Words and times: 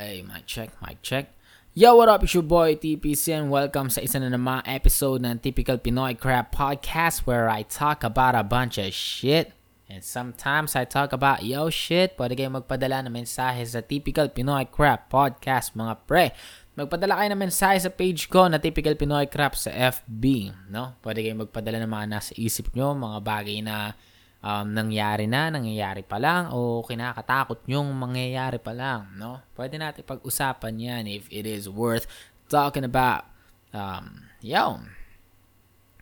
Hey, 0.00 0.24
mic 0.24 0.48
check, 0.48 0.72
mic 0.80 1.04
check. 1.04 1.36
Yo, 1.76 1.92
what 1.92 2.08
up? 2.08 2.24
It's 2.24 2.32
your 2.32 2.40
boy 2.40 2.72
TPC 2.72 3.36
and 3.36 3.52
welcome 3.52 3.92
sa 3.92 4.00
isa 4.00 4.16
na 4.16 4.32
namang 4.32 4.64
episode 4.64 5.20
ng 5.20 5.44
Typical 5.44 5.76
Pinoy 5.76 6.16
Crap 6.16 6.56
Podcast 6.56 7.28
where 7.28 7.52
I 7.52 7.68
talk 7.68 8.00
about 8.00 8.32
a 8.32 8.40
bunch 8.40 8.80
of 8.80 8.96
shit. 8.96 9.52
And 9.92 10.00
sometimes 10.00 10.72
I 10.72 10.88
talk 10.88 11.12
about 11.12 11.44
yo 11.44 11.68
shit. 11.68 12.16
Pwede 12.16 12.32
kayong 12.32 12.64
magpadala 12.64 13.04
ng 13.04 13.12
mensahe 13.12 13.60
sa 13.68 13.84
Typical 13.84 14.32
Pinoy 14.32 14.72
Crap 14.72 15.12
Podcast, 15.12 15.76
mga 15.76 16.08
pre. 16.08 16.32
Magpadala 16.80 17.20
kayo 17.20 17.36
ng 17.36 17.42
mensahe 17.44 17.76
sa 17.76 17.92
page 17.92 18.32
ko 18.32 18.48
na 18.48 18.56
Typical 18.56 18.96
Pinoy 18.96 19.28
Crap 19.28 19.52
sa 19.52 19.68
FB. 19.68 20.48
No? 20.72 20.96
Pwede 21.04 21.20
kayong 21.20 21.44
magpadala 21.44 21.76
ng 21.76 21.92
mga 21.92 22.06
nasa 22.08 22.32
isip 22.40 22.72
nyo, 22.72 22.96
mga 22.96 23.20
bagay 23.20 23.60
na 23.60 23.92
um, 24.40 24.66
nangyari 24.72 25.28
na, 25.28 25.52
nangyayari 25.52 26.04
pa 26.04 26.16
lang, 26.16 26.52
o 26.52 26.80
kinakatakot 26.84 27.64
nyong 27.68 27.92
mangyayari 27.92 28.56
pa 28.60 28.72
lang, 28.72 29.08
no? 29.16 29.44
Pwede 29.52 29.76
natin 29.76 30.04
pag-usapan 30.04 30.74
yan 30.80 31.04
if 31.08 31.28
it 31.28 31.44
is 31.44 31.68
worth 31.68 32.08
talking 32.48 32.84
about. 32.84 33.28
Um, 33.72 34.28
yo. 34.40 34.84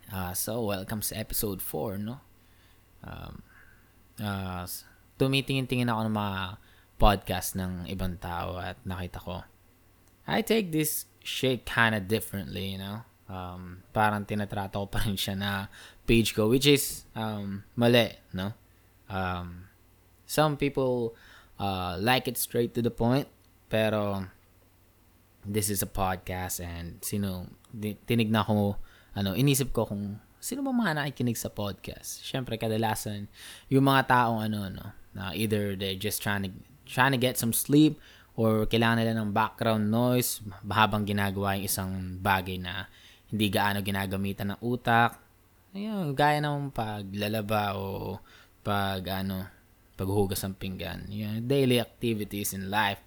Uh, 0.09 0.33
so, 0.33 0.65
welcome 0.65 1.05
sa 1.05 1.21
episode 1.21 1.61
4, 1.61 2.01
no? 2.01 2.17
Um, 3.05 3.45
uh, 4.17 4.65
tumitingin-tingin 5.21 5.91
ako 5.91 6.01
ng 6.09 6.15
mga 6.17 6.41
podcast 6.99 7.55
ng 7.55 7.87
ibang 7.87 8.17
tao 8.17 8.57
at 8.59 8.79
nakita 8.83 9.21
ko, 9.21 9.45
I 10.25 10.41
take 10.41 10.73
this 10.73 11.05
shit 11.21 11.63
kind 11.67 11.93
of 11.93 12.09
differently, 12.09 12.73
you 12.73 12.79
know? 12.81 13.08
Um, 13.29 13.85
parang 13.93 14.25
tinatrato 14.25 14.81
ko 14.81 14.87
pa 14.93 15.05
rin 15.05 15.13
siya 15.13 15.37
na 15.37 15.69
page 16.09 16.33
ko, 16.33 16.49
which 16.49 16.65
is 16.65 17.05
um, 17.13 17.61
mali, 17.77 18.09
no? 18.33 18.57
Um, 19.05 19.69
some 20.25 20.57
people 20.57 21.13
uh, 21.61 21.97
like 22.01 22.25
it 22.25 22.41
straight 22.41 22.73
to 22.73 22.81
the 22.81 22.89
point, 22.89 23.29
pero 23.69 24.25
this 25.45 25.69
is 25.69 25.85
a 25.85 25.89
podcast 25.89 26.59
and 26.59 26.97
sino, 27.05 27.47
tinignan 28.09 28.45
ko, 28.45 28.81
ano, 29.13 29.37
inisip 29.37 29.71
ko 29.73 29.85
kung 29.85 30.17
sino 30.39 30.63
ba 30.63 30.71
mga 30.71 30.97
nakikinig 30.97 31.37
sa 31.37 31.51
podcast. 31.51 32.23
Siyempre, 32.23 32.55
kadalasan, 32.55 33.27
yung 33.67 33.85
mga 33.85 34.07
taong 34.09 34.39
ano, 34.41 34.71
no, 34.71 34.85
na 35.13 35.35
either 35.35 35.75
they're 35.75 35.99
just 35.99 36.23
trying 36.23 36.47
to, 36.47 36.51
trying 36.87 37.11
to 37.11 37.21
get 37.21 37.37
some 37.37 37.51
sleep 37.51 37.99
or 38.39 38.63
kailangan 38.65 39.03
nila 39.03 39.13
ng 39.19 39.35
background 39.35 39.91
noise 39.91 40.39
habang 40.71 41.03
ginagawa 41.03 41.59
yung 41.59 41.67
isang 41.67 41.91
bagay 42.23 42.55
na 42.55 42.87
hindi 43.29 43.45
gaano 43.49 43.79
ginagamitan 43.85 44.53
ng 44.53 44.61
utak. 44.61 45.21
Ayun, 45.73 46.17
gaya 46.17 46.41
ng 46.41 46.73
paglalaba 46.73 47.77
o 47.77 48.17
pag 48.65 49.05
ano, 49.21 49.45
paghugas 49.93 50.41
ng 50.41 50.57
pinggan. 50.57 51.05
Yung 51.13 51.45
daily 51.45 51.77
activities 51.77 52.57
in 52.57 52.73
life, 52.73 52.99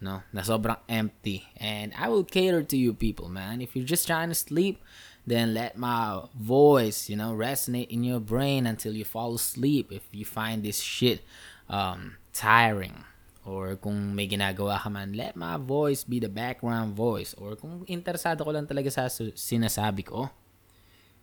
no, 0.00 0.24
na 0.32 0.40
sobrang 0.40 0.80
empty. 0.88 1.44
And 1.60 1.92
I 1.98 2.08
will 2.08 2.24
cater 2.24 2.64
to 2.64 2.76
you 2.76 2.94
people, 2.96 3.28
man. 3.28 3.60
If 3.60 3.76
you're 3.76 3.88
just 3.88 4.08
trying 4.08 4.32
to 4.32 4.38
sleep, 4.38 4.80
then 5.28 5.52
let 5.52 5.76
my 5.76 6.24
voice, 6.32 7.10
you 7.10 7.16
know, 7.16 7.36
resonate 7.36 7.92
in 7.92 8.04
your 8.04 8.20
brain 8.20 8.64
until 8.64 8.96
you 8.96 9.04
fall 9.04 9.34
asleep. 9.34 9.92
If 9.92 10.08
you 10.12 10.24
find 10.24 10.64
this 10.64 10.80
shit 10.80 11.20
um, 11.68 12.16
tiring, 12.32 13.04
or 13.48 13.80
kung 13.80 14.12
may 14.12 14.28
ginagawa 14.28 14.76
ka 14.76 14.92
man, 14.92 15.16
let 15.16 15.32
my 15.32 15.56
voice 15.56 16.04
be 16.04 16.20
the 16.20 16.28
background 16.28 16.92
voice. 16.92 17.32
Or 17.40 17.56
kung 17.56 17.80
interesado 17.88 18.44
ko 18.44 18.52
lang 18.52 18.68
talaga 18.68 18.92
sa 18.92 19.08
sinasabi 19.08 20.04
ko, 20.04 20.28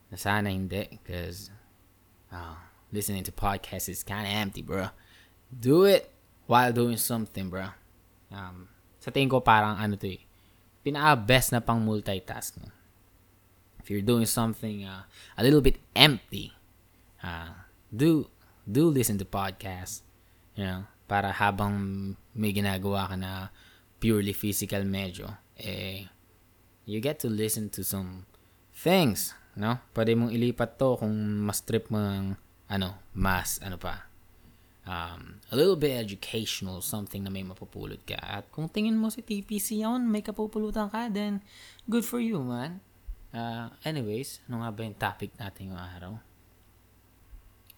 na 0.09 0.17
sana 0.17 0.50
hindi. 0.50 0.90
Because 0.90 1.54
uh, 2.34 2.58
listening 2.90 3.22
to 3.30 3.32
podcasts 3.32 3.94
is 3.94 4.02
kind 4.02 4.26
of 4.26 4.34
empty, 4.34 4.66
bro. 4.66 4.90
Do 5.54 5.86
it 5.86 6.09
while 6.50 6.73
doing 6.73 6.98
something, 6.98 7.54
bro. 7.54 7.70
Um, 8.34 8.73
sa 8.98 9.14
tingin 9.14 9.30
ko 9.30 9.45
parang 9.45 9.78
ano 9.78 9.94
to 9.94 10.10
eh, 10.10 10.26
pinaka-best 10.82 11.54
na 11.54 11.62
pang 11.62 11.78
multitask. 11.78 12.58
No? 12.58 12.73
If 13.78 13.94
you're 13.94 14.02
doing 14.02 14.26
something 14.26 14.82
uh, 14.82 15.06
a 15.38 15.42
little 15.45 15.62
bit 15.62 15.78
empty, 15.94 16.58
uh, 17.22 17.54
do 17.94 18.33
do 18.66 18.89
listen 18.89 19.22
to 19.22 19.30
podcasts. 19.30 20.02
You 20.58 20.66
know, 20.66 20.82
para 21.05 21.30
habang 21.30 21.73
may 22.33 22.52
ginagawa 22.52 23.10
ka 23.10 23.16
na 23.17 23.49
purely 24.02 24.33
physical 24.33 24.82
medyo, 24.86 25.30
eh, 25.58 26.10
you 26.86 27.02
get 27.02 27.17
to 27.21 27.30
listen 27.30 27.70
to 27.73 27.82
some 27.82 28.26
things, 28.73 29.33
no? 29.58 29.82
Pwede 29.93 30.14
mong 30.14 30.33
ilipat 30.33 30.77
to 30.77 30.99
kung 30.99 31.16
mas 31.45 31.64
trip 31.64 31.89
mo 31.89 31.98
ng, 32.02 32.38
ano, 32.70 32.99
mas, 33.14 33.61
ano 33.61 33.77
pa, 33.77 34.05
um, 34.86 35.42
a 35.49 35.55
little 35.58 35.76
bit 35.76 35.98
educational, 35.98 36.82
something 36.82 37.26
na 37.26 37.33
may 37.33 37.42
mapupulot 37.42 38.02
ka. 38.05 38.17
At 38.22 38.49
kung 38.54 38.70
tingin 38.70 38.98
mo 38.98 39.10
si 39.10 39.26
TPC 39.26 39.82
yun, 39.82 40.05
may 40.10 40.22
kapupulutan 40.22 40.89
ka, 40.89 41.10
then 41.10 41.42
good 41.89 42.05
for 42.05 42.22
you, 42.22 42.42
man. 42.42 42.82
Uh, 43.36 43.67
anyways, 43.83 44.39
ano 44.48 44.64
nga 44.64 44.72
ba 44.72 44.80
yung 44.86 44.98
topic 44.98 45.32
natin 45.36 45.73
yung 45.73 45.82
araw? 45.82 46.14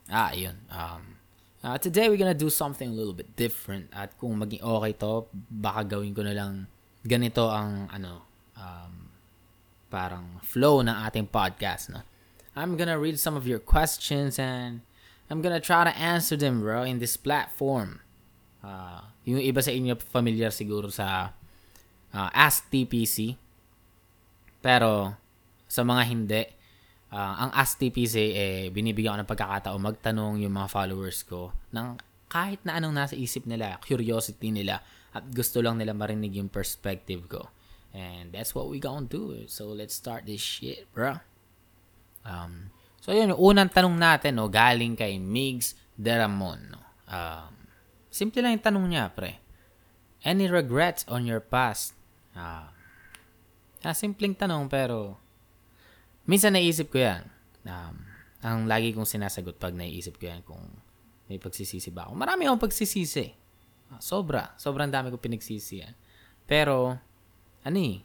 Ah, 0.08 0.32
yun. 0.32 0.56
Um, 0.70 1.20
Uh, 1.64 1.74
today, 1.78 2.06
we're 2.06 2.22
gonna 2.22 2.38
do 2.38 2.54
something 2.54 2.90
a 2.90 2.94
little 2.94 3.18
bit 3.18 3.34
different. 3.34 3.90
At 3.90 4.14
kung 4.22 4.38
maging 4.38 4.62
okay 4.62 4.94
to, 5.02 5.26
baka 5.34 5.98
gawin 5.98 6.14
ko 6.14 6.22
na 6.22 6.38
lang 6.38 6.70
ganito 7.02 7.50
ang, 7.50 7.90
ano, 7.90 8.22
um, 8.54 9.10
parang 9.90 10.38
flow 10.46 10.86
ng 10.86 10.94
ating 10.94 11.34
podcast, 11.34 11.90
no? 11.90 12.06
I'm 12.54 12.78
gonna 12.78 12.98
read 12.98 13.18
some 13.18 13.34
of 13.34 13.50
your 13.50 13.58
questions 13.58 14.38
and 14.38 14.86
I'm 15.34 15.42
gonna 15.42 15.62
try 15.62 15.82
to 15.82 15.94
answer 15.98 16.38
them, 16.38 16.62
bro, 16.62 16.86
in 16.86 17.02
this 17.02 17.18
platform. 17.18 18.06
Uh, 18.62 19.02
yung 19.26 19.42
iba 19.42 19.62
sa 19.62 19.74
inyo 19.74 19.98
familiar 19.98 20.54
siguro 20.54 20.94
sa 20.94 21.34
uh, 22.14 22.30
Ask 22.38 22.70
TPC. 22.70 23.34
Pero, 24.62 25.18
sa 25.66 25.82
mga 25.82 26.04
hindi, 26.06 26.42
uh, 27.12 27.34
ang 27.48 27.52
Ask 27.56 27.80
TPC, 27.80 28.16
eh, 28.34 28.64
binibigyan 28.74 29.20
ko 29.20 29.22
ng 29.24 29.32
pagkakataon 29.32 29.82
magtanong 29.82 30.44
yung 30.44 30.54
mga 30.56 30.70
followers 30.72 31.24
ko 31.24 31.56
ng 31.72 32.00
kahit 32.28 32.60
na 32.68 32.76
anong 32.76 32.96
nasa 32.96 33.16
isip 33.16 33.48
nila, 33.48 33.80
curiosity 33.80 34.52
nila, 34.52 34.84
at 35.16 35.24
gusto 35.32 35.64
lang 35.64 35.80
nila 35.80 35.96
marinig 35.96 36.36
yung 36.36 36.52
perspective 36.52 37.24
ko. 37.32 37.48
And 37.96 38.36
that's 38.36 38.52
what 38.52 38.68
we 38.68 38.84
gonna 38.84 39.08
do. 39.08 39.48
So, 39.48 39.72
let's 39.72 39.96
start 39.96 40.28
this 40.28 40.44
shit, 40.44 40.86
bro. 40.92 41.24
Um, 42.28 42.70
so, 43.00 43.16
yun, 43.16 43.32
yung 43.32 43.40
unang 43.40 43.72
tanong 43.72 43.96
natin, 43.96 44.36
no, 44.36 44.52
galing 44.52 45.00
kay 45.00 45.16
Migs 45.18 45.74
Deramon. 45.96 46.76
No? 46.76 46.84
Um, 47.08 47.72
simple 48.12 48.44
lang 48.44 48.60
yung 48.60 48.66
tanong 48.68 48.86
niya, 48.92 49.08
pre. 49.16 49.40
Any 50.28 50.52
regrets 50.52 51.08
on 51.08 51.24
your 51.24 51.40
past? 51.40 51.96
Uh, 52.36 52.68
ah, 53.82 53.96
simpleng 53.96 54.36
tanong, 54.36 54.68
pero 54.68 55.16
Minsan 56.28 56.60
naisip 56.60 56.92
ko 56.92 57.00
yan. 57.00 57.24
Um, 57.64 57.96
ang 58.44 58.68
lagi 58.68 58.92
kong 58.92 59.08
sinasagot 59.08 59.56
pag 59.56 59.72
naisip 59.72 60.20
ko 60.20 60.28
yan 60.28 60.44
kung 60.44 60.62
may 61.32 61.40
pagsisisi 61.40 61.90
ba 61.90 62.08
ako. 62.08 62.20
Marami 62.20 62.46
akong 62.46 62.68
pagsisisi. 62.68 63.32
Uh, 63.88 64.00
sobra. 64.04 64.52
Sobrang 64.60 64.92
dami 64.92 65.08
ko 65.08 65.18
pinagsisi 65.18 65.88
yan. 65.88 65.96
Pero, 66.44 67.00
ano 67.64 67.78
eh, 67.80 68.04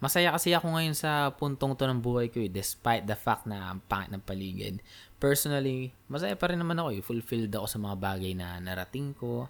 masaya 0.00 0.32
kasi 0.32 0.52
ako 0.52 0.72
ngayon 0.76 0.96
sa 0.96 1.32
puntong 1.32 1.76
to 1.76 1.84
ng 1.88 2.00
buhay 2.00 2.28
ko 2.28 2.40
eh, 2.40 2.48
despite 2.52 3.08
the 3.08 3.16
fact 3.16 3.48
na 3.48 3.72
ang 3.72 3.80
pangit 3.88 4.12
ng 4.12 4.24
paligid. 4.24 4.80
Personally, 5.16 5.92
masaya 6.08 6.36
pa 6.36 6.48
rin 6.48 6.60
naman 6.60 6.76
ako 6.80 6.88
eh. 6.96 7.00
Fulfilled 7.00 7.52
ako 7.52 7.66
sa 7.68 7.78
mga 7.80 7.96
bagay 7.96 8.32
na 8.36 8.60
narating 8.60 9.16
ko. 9.16 9.48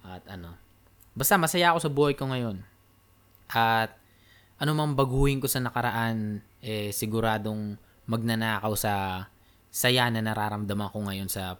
At 0.00 0.24
ano, 0.28 0.56
basta 1.12 1.36
masaya 1.36 1.72
ako 1.72 1.78
sa 1.84 1.92
buhay 1.92 2.16
ko 2.16 2.28
ngayon. 2.28 2.64
At 3.52 3.96
ano 4.60 4.76
mang 4.76 4.92
baguhin 4.92 5.40
ko 5.40 5.48
sa 5.48 5.60
nakaraan, 5.60 6.44
eh 6.60 6.92
siguradong 6.92 7.76
magnanakaw 8.08 8.72
sa 8.76 9.26
saya 9.70 10.10
na 10.10 10.20
nararamdaman 10.20 10.90
ko 10.90 10.98
ngayon 11.06 11.30
sa 11.30 11.56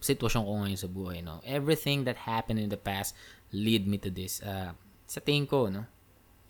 sitwasyon 0.00 0.42
ko 0.48 0.52
ngayon 0.64 0.80
sa 0.80 0.88
buhay, 0.88 1.20
no? 1.20 1.44
Everything 1.44 2.08
that 2.08 2.24
happened 2.24 2.58
in 2.58 2.72
the 2.72 2.80
past 2.80 3.12
lead 3.52 3.84
me 3.84 4.00
to 4.00 4.08
this. 4.08 4.40
Uh, 4.40 4.72
sa 5.04 5.20
tingin 5.20 5.44
ko, 5.44 5.68
no? 5.68 5.84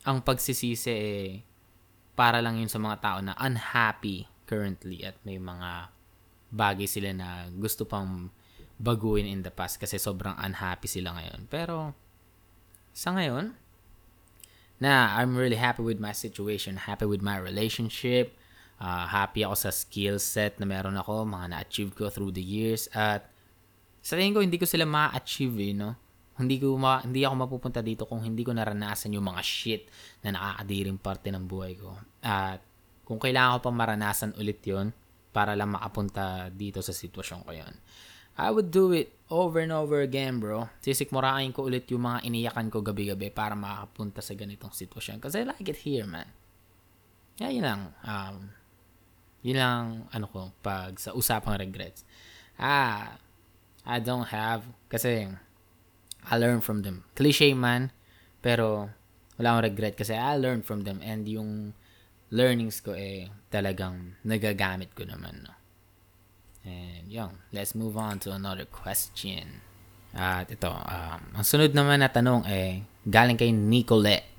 Ang 0.07 0.23
pagsisisi 0.23 0.89
eh, 0.89 1.43
para 2.15 2.39
lang 2.39 2.57
yun 2.57 2.71
sa 2.71 2.79
mga 2.79 2.97
tao 3.03 3.17
na 3.19 3.35
unhappy 3.37 4.25
currently 4.47 5.03
at 5.03 5.19
may 5.27 5.37
mga 5.37 5.91
bagay 6.51 6.87
sila 6.87 7.11
na 7.11 7.47
gusto 7.51 7.87
pang 7.87 8.31
baguhin 8.81 9.29
in 9.29 9.45
the 9.45 9.53
past 9.53 9.77
kasi 9.77 10.01
sobrang 10.01 10.33
unhappy 10.41 10.89
sila 10.89 11.13
ngayon. 11.13 11.45
Pero, 11.51 11.93
sa 12.91 13.13
ngayon, 13.13 13.55
na 14.81 15.13
I'm 15.21 15.37
really 15.37 15.61
happy 15.61 15.85
with 15.85 16.01
my 16.01 16.11
situation, 16.11 16.89
happy 16.89 17.05
with 17.05 17.21
my 17.21 17.37
relationship, 17.37 18.33
uh, 18.81 19.05
happy 19.05 19.45
ako 19.45 19.69
sa 19.69 19.71
skill 19.71 20.17
set 20.17 20.57
na 20.57 20.65
meron 20.65 20.97
ako, 20.97 21.21
mga 21.29 21.53
na-achieve 21.53 21.93
ko 21.93 22.09
through 22.09 22.33
the 22.33 22.41
years 22.41 22.89
at 22.97 23.29
sa 24.01 24.17
tingin 24.17 24.33
ko 24.33 24.41
hindi 24.41 24.57
ko 24.57 24.65
sila 24.65 24.89
ma-achieve, 24.89 25.53
eh, 25.61 25.73
no? 25.77 25.93
Hindi 26.41 26.57
ko 26.57 26.73
ma- 26.73 27.05
hindi 27.05 27.21
ako 27.21 27.35
mapupunta 27.45 27.85
dito 27.85 28.09
kung 28.09 28.25
hindi 28.25 28.41
ko 28.41 28.49
naranasan 28.49 29.13
yung 29.13 29.29
mga 29.29 29.41
shit 29.45 29.85
na 30.25 30.33
nakakadiring 30.33 30.97
parte 30.97 31.29
ng 31.29 31.45
buhay 31.45 31.77
ko. 31.77 31.93
At 32.25 32.65
kung 33.05 33.21
kailangan 33.21 33.61
ko 33.61 33.69
pang 33.69 33.77
maranasan 33.77 34.33
ulit 34.41 34.65
yon 34.65 34.89
para 35.29 35.53
lang 35.53 35.77
makapunta 35.77 36.49
dito 36.49 36.81
sa 36.81 36.89
sitwasyon 36.89 37.45
ko 37.45 37.51
yon 37.53 37.73
I 38.41 38.49
would 38.49 38.73
do 38.73 38.89
it 38.89 39.13
over 39.31 39.63
and 39.63 39.71
over 39.71 40.03
again, 40.03 40.43
bro. 40.43 40.67
Sisikmurahin 40.83 41.55
ko 41.55 41.71
ulit 41.71 41.87
yung 41.87 42.03
mga 42.03 42.27
iniyakan 42.27 42.67
ko 42.67 42.83
gabi-gabi 42.83 43.31
para 43.31 43.55
makapunta 43.55 44.19
sa 44.19 44.35
ganitong 44.35 44.75
sitwasyon. 44.75 45.23
Kasi 45.23 45.41
I 45.41 45.47
like 45.47 45.71
it 45.71 45.79
here, 45.87 46.03
man. 46.03 46.27
Yeah, 47.39 47.55
yun 47.55 47.63
lang. 47.63 47.81
Um, 48.03 48.51
yun 49.41 49.57
lang, 49.57 49.83
ano 50.11 50.27
ko, 50.27 50.51
pag 50.59 50.99
sa 50.99 51.15
usapang 51.15 51.55
regrets. 51.55 52.03
Ah, 52.59 53.15
I 53.87 53.97
don't 54.03 54.29
have, 54.29 54.67
kasi 54.91 55.31
I 56.27 56.35
learn 56.37 56.61
from 56.61 56.85
them. 56.85 57.07
Cliche 57.17 57.55
man, 57.57 57.89
pero 58.43 58.93
wala 59.39 59.57
akong 59.57 59.65
regret 59.73 59.95
kasi 59.97 60.13
I 60.13 60.37
learn 60.37 60.61
from 60.61 60.85
them 60.85 61.01
and 61.01 61.25
yung 61.25 61.73
learnings 62.29 62.77
ko 62.85 62.93
eh 62.93 63.33
talagang 63.49 64.21
nagagamit 64.21 64.93
ko 64.93 65.07
naman, 65.07 65.49
no. 65.49 65.60
And 66.61 67.09
yun, 67.09 67.41
let's 67.49 67.73
move 67.73 67.97
on 67.97 68.21
to 68.25 68.33
another 68.33 68.69
question. 68.69 69.65
At 70.11 70.51
ito, 70.51 70.69
um, 70.69 71.21
ang 71.33 71.45
sunod 71.45 71.73
naman 71.73 72.03
na 72.03 72.11
tanong 72.11 72.45
eh, 72.45 72.85
galing 73.07 73.39
kay 73.39 73.49
Nicolette. 73.49 74.29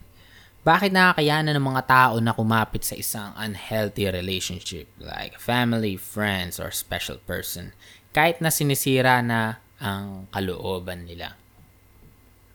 Bakit 0.62 0.94
nakakayanan 0.94 1.58
ng 1.58 1.68
mga 1.74 1.82
tao 1.90 2.14
na 2.22 2.30
kumapit 2.30 2.86
sa 2.86 2.94
isang 2.94 3.34
unhealthy 3.34 4.06
relationship 4.06 4.86
like 5.02 5.34
family, 5.42 5.98
friends, 5.98 6.62
or 6.62 6.70
special 6.70 7.18
person 7.26 7.74
kahit 8.14 8.38
na 8.38 8.52
sinisira 8.52 9.24
na 9.24 9.58
ang 9.82 10.30
kalooban 10.30 11.08
nila? 11.08 11.34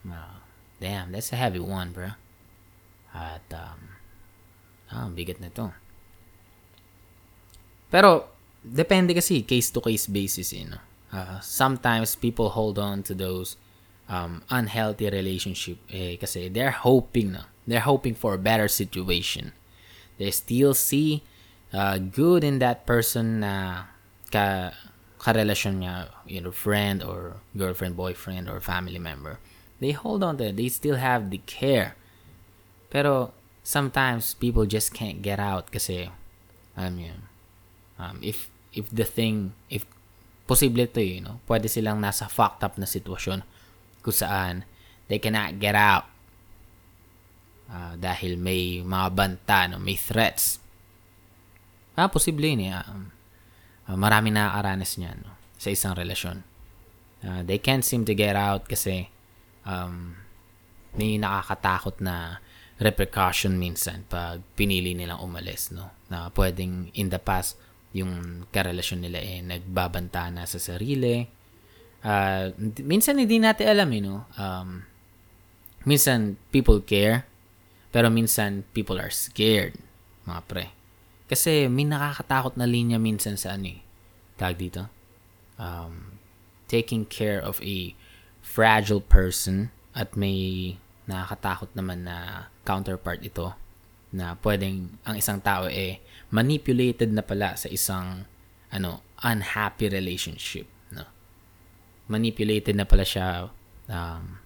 Uh, 0.08 0.40
damn, 0.80 1.12
that's 1.12 1.34
a 1.34 1.38
heavy 1.38 1.60
one, 1.60 1.92
bro. 1.92 2.16
At, 3.12 3.44
um, 3.52 4.00
ah, 4.94 5.10
bigat 5.12 5.44
na 5.44 5.52
to. 5.52 5.74
Pero, 7.92 8.37
depende 8.74 9.14
kasi, 9.14 9.42
case-to-case 9.42 10.08
basis, 10.08 10.54
you 10.54 10.68
know. 10.70 10.84
Uh, 11.12 11.40
sometimes 11.40 12.16
people 12.16 12.50
hold 12.50 12.78
on 12.78 13.02
to 13.02 13.16
those 13.16 13.56
um, 14.10 14.44
unhealthy 14.50 15.10
relationship 15.10 15.80
eh, 15.92 16.20
kasi 16.20 16.50
they're 16.50 16.76
hoping 16.76 17.32
na. 17.32 17.48
They're 17.68 17.84
hoping 17.84 18.16
for 18.16 18.36
a 18.36 18.42
better 18.42 18.68
situation. 18.68 19.52
They 20.18 20.32
still 20.32 20.74
see 20.74 21.24
uh, 21.74 21.98
good 22.00 22.44
in 22.44 22.60
that 22.60 22.86
person 22.86 23.44
na 23.44 23.92
ka 24.32 24.72
karelasyon 25.20 25.84
niya, 25.84 26.08
you 26.26 26.40
know, 26.40 26.52
friend 26.52 27.04
or 27.04 27.44
girlfriend, 27.56 27.98
boyfriend, 27.98 28.48
or 28.48 28.60
family 28.60 29.00
member. 29.00 29.40
They 29.80 29.92
hold 29.92 30.24
on 30.24 30.38
to 30.38 30.50
it. 30.50 30.58
They 30.58 30.70
still 30.70 30.96
have 30.96 31.30
the 31.30 31.40
care. 31.46 31.96
Pero 32.90 33.32
sometimes 33.64 34.34
people 34.36 34.66
just 34.66 34.94
can't 34.94 35.22
get 35.22 35.40
out 35.40 35.72
kasi 35.72 36.10
um, 36.78 38.20
if 38.24 38.48
if 38.78 38.88
the 38.94 39.04
thing, 39.04 39.58
if 39.74 39.84
posible 40.46 40.86
to, 40.86 41.02
you 41.02 41.20
know, 41.20 41.42
pwede 41.50 41.66
silang 41.68 42.00
nasa 42.00 42.30
fucked 42.30 42.62
up 42.62 42.78
na 42.78 42.86
sitwasyon 42.86 43.42
kung 44.06 44.16
saan 44.16 44.64
they 45.10 45.18
cannot 45.18 45.58
get 45.60 45.76
out 45.76 46.08
uh, 47.68 48.00
dahil 48.00 48.40
may 48.40 48.80
mga 48.80 49.08
banta, 49.12 49.68
no, 49.68 49.82
may 49.82 50.00
threats. 50.00 50.62
Ah, 51.98 52.08
posible 52.08 52.46
yun 52.46 52.64
eh. 52.64 52.78
Um, 52.88 53.12
uh, 53.90 53.98
marami 53.98 54.30
nakakaranas 54.32 55.02
niyan 55.02 55.18
no, 55.26 55.34
sa 55.58 55.74
isang 55.74 55.98
relasyon. 55.98 56.46
Uh, 57.26 57.42
they 57.42 57.58
can't 57.58 57.84
seem 57.84 58.06
to 58.06 58.14
get 58.14 58.38
out 58.38 58.70
kasi 58.70 59.10
um, 59.66 60.16
may 60.94 61.18
nakakatakot 61.18 61.98
na 62.00 62.40
repercussion 62.78 63.58
minsan 63.58 64.06
pag 64.06 64.46
pinili 64.54 64.94
nilang 64.94 65.18
umalis, 65.18 65.74
no? 65.74 65.90
Na 66.14 66.30
pwedeng 66.38 66.94
in 66.94 67.10
the 67.10 67.18
past, 67.18 67.58
yung 67.98 68.46
karelasyon 68.54 69.02
nila 69.04 69.20
eh 69.20 69.42
nagbabanta 69.42 70.30
na 70.30 70.46
sa 70.46 70.62
sarili. 70.62 71.26
Uh, 72.06 72.54
minsan 72.86 73.18
hindi 73.18 73.42
natin 73.42 73.68
alam, 73.68 73.90
eh, 73.90 74.02
no? 74.02 74.30
Um, 74.38 74.86
minsan 75.84 76.38
people 76.54 76.80
care, 76.86 77.26
pero 77.90 78.08
minsan 78.14 78.64
people 78.72 79.02
are 79.02 79.12
scared, 79.12 79.76
mga 80.30 80.42
pre. 80.46 80.66
Kasi 81.28 81.68
may 81.68 81.84
nakakatakot 81.84 82.56
na 82.56 82.70
linya 82.70 82.96
minsan 82.96 83.36
sa 83.36 83.60
ano 83.60 83.76
eh. 83.76 83.82
Tag 84.40 84.56
dito. 84.56 84.88
Um, 85.58 86.22
taking 86.72 87.04
care 87.04 87.42
of 87.42 87.60
a 87.66 87.98
fragile 88.40 89.04
person 89.04 89.74
at 89.92 90.16
may 90.16 90.78
nakakatakot 91.10 91.72
naman 91.74 92.08
na 92.08 92.48
counterpart 92.64 93.24
ito 93.26 93.56
na 94.14 94.40
pwedeng 94.40 95.00
ang 95.04 95.16
isang 95.20 95.44
tao 95.44 95.68
eh 95.68 96.00
manipulated 96.32 97.12
na 97.12 97.24
pala 97.24 97.56
sa 97.60 97.68
isang 97.68 98.24
ano 98.72 99.04
unhappy 99.24 99.92
relationship 99.92 100.68
no 100.96 101.04
manipulated 102.08 102.76
na 102.76 102.88
pala 102.88 103.04
siya 103.04 103.52
um, 103.92 104.40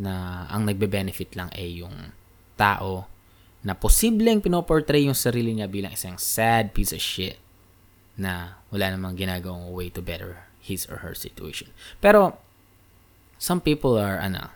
na 0.00 0.46
ang 0.48 0.64
nagbe-benefit 0.64 1.36
lang 1.36 1.52
ay 1.52 1.76
eh 1.76 1.84
yung 1.84 2.14
tao 2.56 3.04
na 3.60 3.76
posibleng 3.76 4.40
pinoportray 4.40 5.04
yung 5.04 5.18
sarili 5.18 5.52
niya 5.52 5.68
bilang 5.68 5.92
isang 5.92 6.16
sad 6.16 6.72
piece 6.72 6.96
of 6.96 7.02
shit 7.02 7.36
na 8.16 8.62
wala 8.72 8.88
namang 8.88 9.18
ginagawang 9.20 9.68
way 9.76 9.92
to 9.92 10.00
better 10.00 10.48
his 10.60 10.88
or 10.88 11.04
her 11.04 11.12
situation. 11.12 11.68
Pero, 12.00 12.40
some 13.36 13.60
people 13.60 13.96
are, 13.96 14.20
ano, 14.20 14.52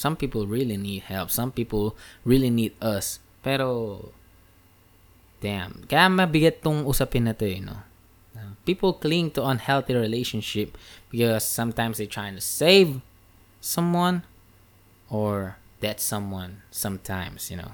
Some 0.00 0.16
people 0.16 0.48
really 0.48 0.80
need 0.80 1.12
help. 1.12 1.28
Some 1.28 1.52
people 1.52 1.92
really 2.24 2.48
need 2.48 2.72
us. 2.80 3.20
Pero, 3.40 4.12
damn. 5.40 5.84
Kaya 5.88 6.12
mabigat 6.12 6.60
tong 6.60 6.84
usapin 6.84 7.24
na 7.28 7.32
to 7.32 7.48
eh, 7.48 7.60
no? 7.60 7.88
People 8.68 8.92
cling 8.92 9.32
to 9.32 9.42
unhealthy 9.42 9.96
relationship 9.96 10.76
because 11.08 11.42
sometimes 11.48 11.96
they're 11.96 12.06
trying 12.06 12.36
to 12.36 12.44
save 12.44 13.00
someone 13.60 14.22
or 15.08 15.56
that 15.80 15.98
someone 15.98 16.62
sometimes, 16.70 17.50
you 17.50 17.56
know, 17.56 17.72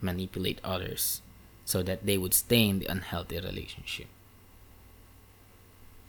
manipulate 0.00 0.60
others 0.62 1.22
so 1.64 1.82
that 1.82 2.04
they 2.04 2.16
would 2.16 2.34
stay 2.34 2.68
in 2.68 2.78
the 2.78 2.86
unhealthy 2.86 3.40
relationship. 3.40 4.06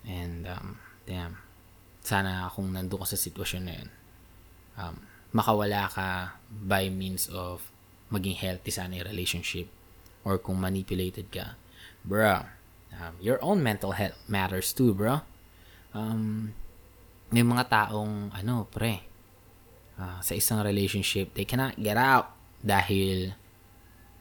And, 0.05 0.47
um, 0.47 0.79
damn. 1.07 1.39
Sana 2.03 2.51
kung 2.53 2.75
nandun 2.75 2.99
ka 3.03 3.07
sa 3.07 3.19
sitwasyon 3.19 3.63
na 3.65 3.73
yun, 3.75 3.89
um, 4.79 4.95
makawala 5.35 5.91
ka 5.91 6.39
by 6.49 6.87
means 6.91 7.27
of 7.31 7.71
maging 8.09 8.37
healthy 8.37 8.73
sana 8.73 8.99
yung 8.99 9.09
relationship 9.09 9.69
or 10.25 10.37
kung 10.37 10.59
manipulated 10.59 11.29
ka. 11.31 11.55
Bro, 12.03 12.49
um, 12.93 13.13
your 13.21 13.37
own 13.41 13.61
mental 13.61 13.93
health 13.93 14.17
matters 14.27 14.73
too, 14.73 14.93
bro. 14.93 15.21
Um, 15.93 16.53
may 17.29 17.45
mga 17.45 17.69
taong, 17.69 18.33
ano, 18.33 18.65
pre, 18.69 19.05
uh, 19.97 20.19
sa 20.21 20.33
isang 20.33 20.65
relationship, 20.65 21.33
they 21.37 21.45
cannot 21.45 21.77
get 21.77 21.97
out 21.97 22.33
dahil, 22.65 23.37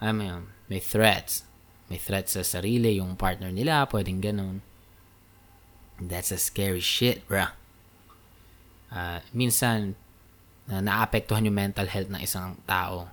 alam 0.00 0.20
yun, 0.20 0.42
may 0.68 0.80
threats. 0.80 1.48
May 1.88 1.96
threats 1.96 2.36
sa 2.36 2.44
sarili, 2.44 3.00
yung 3.00 3.16
partner 3.16 3.48
nila, 3.48 3.88
pwedeng 3.88 4.20
ganun. 4.20 4.60
That's 5.96 6.30
a 6.30 6.38
scary 6.38 6.84
shit, 6.84 7.24
bro. 7.24 7.50
Uh, 8.92 9.24
minsan, 9.32 9.96
na 10.68 10.84
naapektuhan 10.84 11.48
yung 11.48 11.56
mental 11.56 11.88
health 11.88 12.12
ng 12.12 12.20
isang 12.20 12.60
tao 12.68 13.08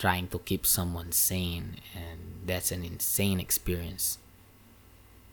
trying 0.00 0.24
to 0.32 0.40
keep 0.40 0.64
someone 0.64 1.12
sane 1.12 1.76
and 1.92 2.48
that's 2.48 2.72
an 2.72 2.80
insane 2.80 3.36
experience. 3.36 4.16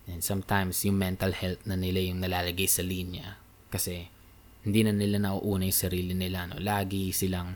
And 0.03 0.19
sometimes 0.19 0.83
yung 0.83 0.99
mental 0.99 1.31
health 1.31 1.63
na 1.63 1.79
nila 1.79 2.03
yung 2.03 2.19
nalalagay 2.19 2.67
sa 2.67 2.83
linya 2.83 3.39
kasi 3.71 4.11
hindi 4.67 4.83
na 4.83 4.91
nila 4.91 5.23
nauuna 5.23 5.63
yung 5.63 5.79
sarili 5.87 6.11
nila 6.11 6.51
no. 6.51 6.59
Lagi 6.59 7.15
silang 7.15 7.55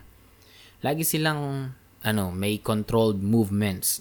lagi 0.80 1.04
silang 1.04 1.72
ano, 2.02 2.24
may 2.32 2.58
controlled 2.58 3.20
movements 3.20 4.00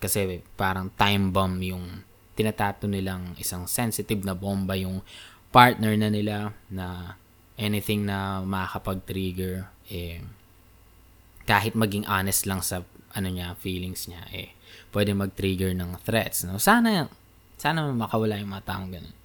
kasi 0.00 0.40
parang 0.56 0.88
time 0.96 1.30
bomb 1.30 1.60
yung 1.60 2.02
tinatato 2.38 2.86
nilang 2.86 3.34
isang 3.36 3.66
sensitive 3.66 4.22
na 4.22 4.32
bomba 4.32 4.78
yung 4.78 5.02
partner 5.50 5.94
na 5.98 6.06
nila 6.06 6.54
na 6.70 7.18
anything 7.58 8.06
na 8.06 8.38
makakapag-trigger, 8.46 9.66
eh, 9.90 10.22
kahit 11.48 11.72
maging 11.72 12.04
honest 12.04 12.44
lang 12.44 12.60
sa 12.60 12.84
ano 13.16 13.28
niya, 13.32 13.56
feelings 13.56 14.04
niya, 14.04 14.20
eh, 14.36 14.52
pwede 14.92 15.16
mag-trigger 15.16 15.72
ng 15.72 15.96
threats. 16.04 16.44
No? 16.44 16.60
Sana, 16.60 17.08
sana 17.56 17.88
makawala 17.88 18.36
yung 18.36 18.52
mga 18.52 18.68
taong 18.68 18.92
ganun. 18.92 19.16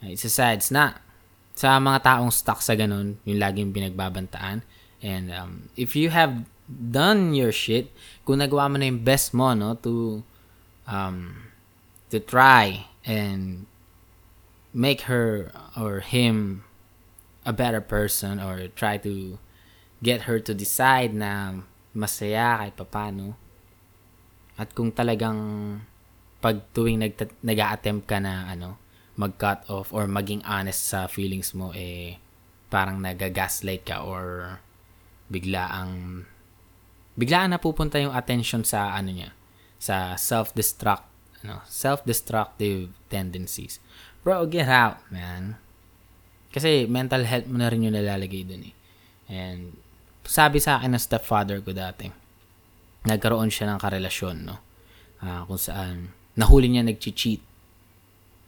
It's 0.00 0.24
a 0.24 0.32
sad, 0.32 0.64
it's 0.64 0.72
not. 0.72 1.04
Sa 1.52 1.76
mga 1.76 2.00
taong 2.00 2.32
stuck 2.32 2.64
sa 2.64 2.72
ganun, 2.72 3.20
yung 3.28 3.36
laging 3.36 3.76
pinagbabantaan. 3.76 4.64
And 5.04 5.28
um, 5.28 5.68
if 5.76 5.92
you 5.92 6.08
have 6.08 6.48
done 6.64 7.36
your 7.36 7.52
shit, 7.52 7.92
kung 8.24 8.40
nagawa 8.40 8.72
mo 8.72 8.80
na 8.80 8.88
yung 8.88 9.04
best 9.04 9.36
mo, 9.36 9.52
no, 9.52 9.76
to, 9.84 10.24
um, 10.88 11.52
to 12.08 12.16
try 12.20 12.88
and 13.04 13.68
make 14.72 15.06
her 15.12 15.52
or 15.76 16.00
him 16.00 16.64
a 17.44 17.52
better 17.52 17.84
person 17.84 18.40
or 18.40 18.66
try 18.72 18.96
to 18.96 19.36
get 20.04 20.28
her 20.28 20.36
to 20.36 20.52
decide 20.52 21.16
na 21.16 21.64
masaya 21.96 22.60
kahit 22.60 22.76
papano. 22.76 23.32
At 24.60 24.76
kung 24.76 24.92
talagang 24.92 25.40
pag 26.44 26.60
tuwing 26.76 27.00
nag 27.00 27.16
nag 27.40 27.58
attempt 27.64 28.04
ka 28.04 28.20
na 28.20 28.52
ano, 28.52 28.76
mag-cut 29.16 29.64
off 29.72 29.96
or 29.96 30.04
maging 30.04 30.44
honest 30.44 30.92
sa 30.92 31.08
feelings 31.08 31.56
mo, 31.56 31.72
eh, 31.72 32.20
parang 32.68 33.00
nagagaslight 33.00 33.88
ka 33.88 34.04
or 34.04 34.58
bigla 35.32 35.72
ang 35.72 36.22
biglaan 37.14 37.54
na 37.54 37.62
pupunta 37.62 37.96
yung 37.96 38.12
attention 38.12 38.66
sa 38.66 38.92
ano 38.92 39.14
niya 39.14 39.30
sa 39.78 40.18
self-destruct 40.18 41.06
ano 41.46 41.62
self-destructive 41.64 42.90
tendencies. 43.08 43.78
Bro 44.26 44.50
get 44.50 44.68
out 44.68 45.00
man. 45.08 45.56
Kasi 46.50 46.86
mental 46.86 47.26
health 47.26 47.50
mo 47.50 47.58
na 47.62 47.70
rin 47.70 47.86
yung 47.86 47.94
nalalagay 47.94 48.46
dun 48.46 48.66
eh. 48.70 48.74
And 49.30 49.78
sabi 50.24 50.58
sa 50.58 50.80
akin 50.80 50.96
ng 50.96 51.02
stepfather 51.02 51.60
ko 51.60 51.70
dati 51.76 52.08
nagkaroon 53.04 53.52
siya 53.52 53.72
ng 53.72 53.78
karelasyon 53.80 54.36
no 54.48 54.56
uh, 55.20 55.44
kung 55.44 55.60
saan 55.60 56.10
nahuli 56.34 56.72
niya 56.72 56.82
nag-cheat 56.84 57.40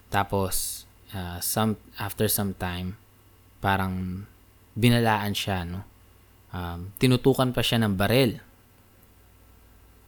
tapos 0.09 0.85
uh, 1.13 1.39
some 1.45 1.77
after 2.01 2.27
some 2.27 2.57
time 2.57 2.97
parang 3.61 4.25
binalaan 4.73 5.37
siya 5.37 5.69
no 5.69 5.85
um, 6.57 6.93
tinutukan 6.97 7.53
pa 7.53 7.61
siya 7.61 7.85
ng 7.85 7.95
baril 7.95 8.41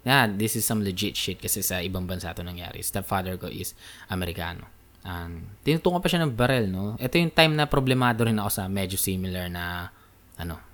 yeah, 0.09 0.25
this 0.25 0.57
is 0.57 0.65
some 0.65 0.81
legit 0.81 1.13
shit 1.13 1.37
kasi 1.37 1.61
sa 1.61 1.85
ibang 1.85 2.09
bansa 2.09 2.33
to 2.33 2.41
nangyari. 2.41 2.81
Stepfather 2.81 3.37
ko 3.37 3.53
is 3.53 3.77
Amerikano. 4.09 4.65
Um, 5.05 5.61
tinutukan 5.61 6.01
pa 6.01 6.09
siya 6.09 6.25
ng 6.25 6.33
barel, 6.33 6.73
no? 6.73 6.97
Ito 6.97 7.21
yung 7.21 7.33
time 7.33 7.53
na 7.53 7.69
problemado 7.69 8.25
rin 8.25 8.41
ako 8.41 8.51
sa 8.51 8.65
medyo 8.73 8.97
similar 8.97 9.53
na, 9.53 9.93
ano, 10.41 10.68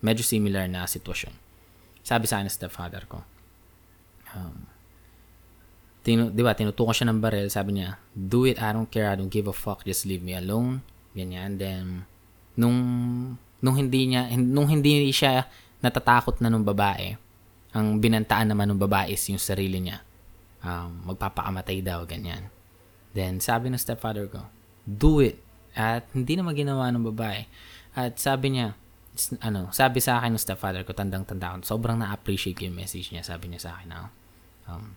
medyo 0.00 0.22
similar 0.22 0.70
na 0.70 0.86
sitwasyon. 0.86 1.34
Sabi 2.06 2.24
sa 2.24 2.40
akin 2.40 2.48
stepfather 2.48 3.04
ko, 3.04 3.20
um, 4.32 4.64
tinu, 6.06 6.32
di 6.32 6.40
ba, 6.40 6.56
tinutukan 6.56 6.94
siya 6.94 7.08
ng 7.12 7.20
barel, 7.20 7.48
sabi 7.52 7.78
niya, 7.78 8.00
do 8.14 8.48
it, 8.48 8.56
I 8.62 8.72
don't 8.72 8.88
care, 8.88 9.12
I 9.12 9.16
don't 9.18 9.28
give 9.28 9.50
a 9.50 9.54
fuck, 9.54 9.84
just 9.84 10.08
leave 10.08 10.24
me 10.24 10.32
alone. 10.32 10.80
Ganyan. 11.12 11.58
Then, 11.60 12.08
nung, 12.56 12.78
nung 13.60 13.76
hindi 13.76 14.14
niya, 14.14 14.30
nung 14.38 14.70
hindi 14.70 15.10
siya 15.12 15.44
natatakot 15.84 16.40
na 16.40 16.48
nung 16.48 16.64
babae, 16.64 17.18
ang 17.76 18.00
binantaan 18.00 18.48
naman 18.48 18.72
ng 18.72 18.80
babae 18.80 19.12
is 19.12 19.22
yung 19.28 19.42
sarili 19.42 19.82
niya. 19.82 20.00
Um, 20.64 21.12
magpapakamatay 21.12 21.84
daw, 21.84 22.02
ganyan. 22.08 22.48
Then, 23.12 23.38
sabi 23.44 23.68
ng 23.68 23.78
stepfather 23.78 24.26
ko, 24.32 24.48
do 24.88 25.20
it. 25.20 25.36
At 25.76 26.08
hindi 26.16 26.34
naman 26.34 26.56
ginawa 26.56 26.88
ng 26.90 27.04
babae. 27.12 27.44
At 27.92 28.16
sabi 28.16 28.56
niya, 28.56 28.74
ano, 29.42 29.68
sabi 29.74 29.98
sa 29.98 30.22
akin 30.22 30.38
ng 30.38 30.42
stepfather 30.42 30.86
ko, 30.86 30.94
tandang-tanda 30.94 31.58
ko, 31.58 31.76
sobrang 31.76 31.98
na-appreciate 31.98 32.62
yung 32.62 32.78
message 32.78 33.10
niya. 33.10 33.26
Sabi 33.26 33.50
niya 33.50 33.66
sa 33.66 33.70
akin, 33.74 33.88
na, 33.90 34.08
um, 34.70 34.94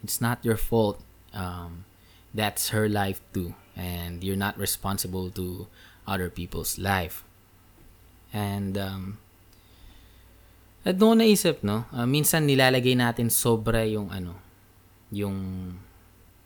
it's 0.00 0.24
not 0.24 0.40
your 0.40 0.56
fault. 0.56 1.04
Um, 1.36 1.84
that's 2.32 2.72
her 2.72 2.88
life 2.88 3.20
too. 3.36 3.52
And 3.76 4.24
you're 4.24 4.40
not 4.40 4.56
responsible 4.56 5.28
to 5.36 5.68
other 6.08 6.32
people's 6.32 6.80
life. 6.80 7.20
And, 8.32 8.80
um, 8.80 9.20
at 10.86 10.96
doon 11.02 11.18
naisip, 11.18 11.66
no? 11.66 11.90
Uh, 11.90 12.06
minsan 12.06 12.46
nilalagay 12.46 12.94
natin 12.94 13.26
sobra 13.26 13.82
yung 13.82 14.06
ano, 14.14 14.38
yung 15.10 15.34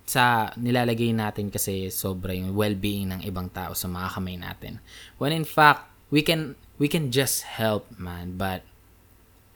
sa 0.09 0.51
nilalagay 0.57 1.13
natin 1.13 1.53
kasi 1.53 1.93
sobra 1.93 2.33
yung 2.35 2.57
well-being 2.57 3.13
ng 3.13 3.21
ibang 3.29 3.53
tao 3.53 3.77
sa 3.77 3.87
mga 3.87 4.09
kamay 4.17 4.41
natin. 4.41 4.81
When 5.21 5.31
in 5.31 5.47
fact, 5.47 5.90
we 6.11 6.23
can 6.23 6.55
we 6.79 6.87
can 6.87 7.11
just 7.11 7.47
help, 7.47 7.87
man, 7.97 8.37
but 8.37 8.63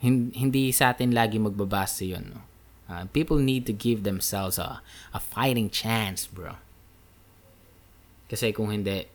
hindi 0.05 0.71
sa 0.73 0.93
atin 0.93 1.13
lagi 1.17 1.41
magbabase 1.41 2.09
yun, 2.09 2.37
no? 2.37 2.41
Uh, 2.85 3.09
people 3.17 3.41
need 3.41 3.65
to 3.65 3.73
give 3.73 4.05
themselves 4.05 4.61
a, 4.61 4.85
a 5.17 5.21
fighting 5.21 5.73
chance, 5.73 6.29
bro. 6.29 6.61
Kasi 8.29 8.53
kung 8.53 8.69
hindi, 8.69 9.09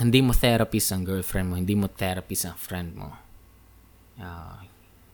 hindi 0.00 0.20
mo 0.24 0.32
therapist 0.32 0.96
ang 0.96 1.04
girlfriend 1.04 1.52
mo, 1.52 1.60
hindi 1.60 1.76
mo 1.76 1.92
therapist 1.92 2.48
ang 2.48 2.56
friend 2.56 2.96
mo, 2.96 3.12
Uh, 4.20 4.60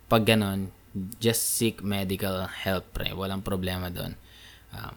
pag 0.08 0.26
ganon, 0.26 0.74
just 1.20 1.54
seek 1.54 1.84
medical 1.84 2.48
help, 2.48 2.90
pre. 2.96 3.12
Walang 3.14 3.44
problema 3.44 3.92
doon. 3.92 4.16
Um, 4.72 4.96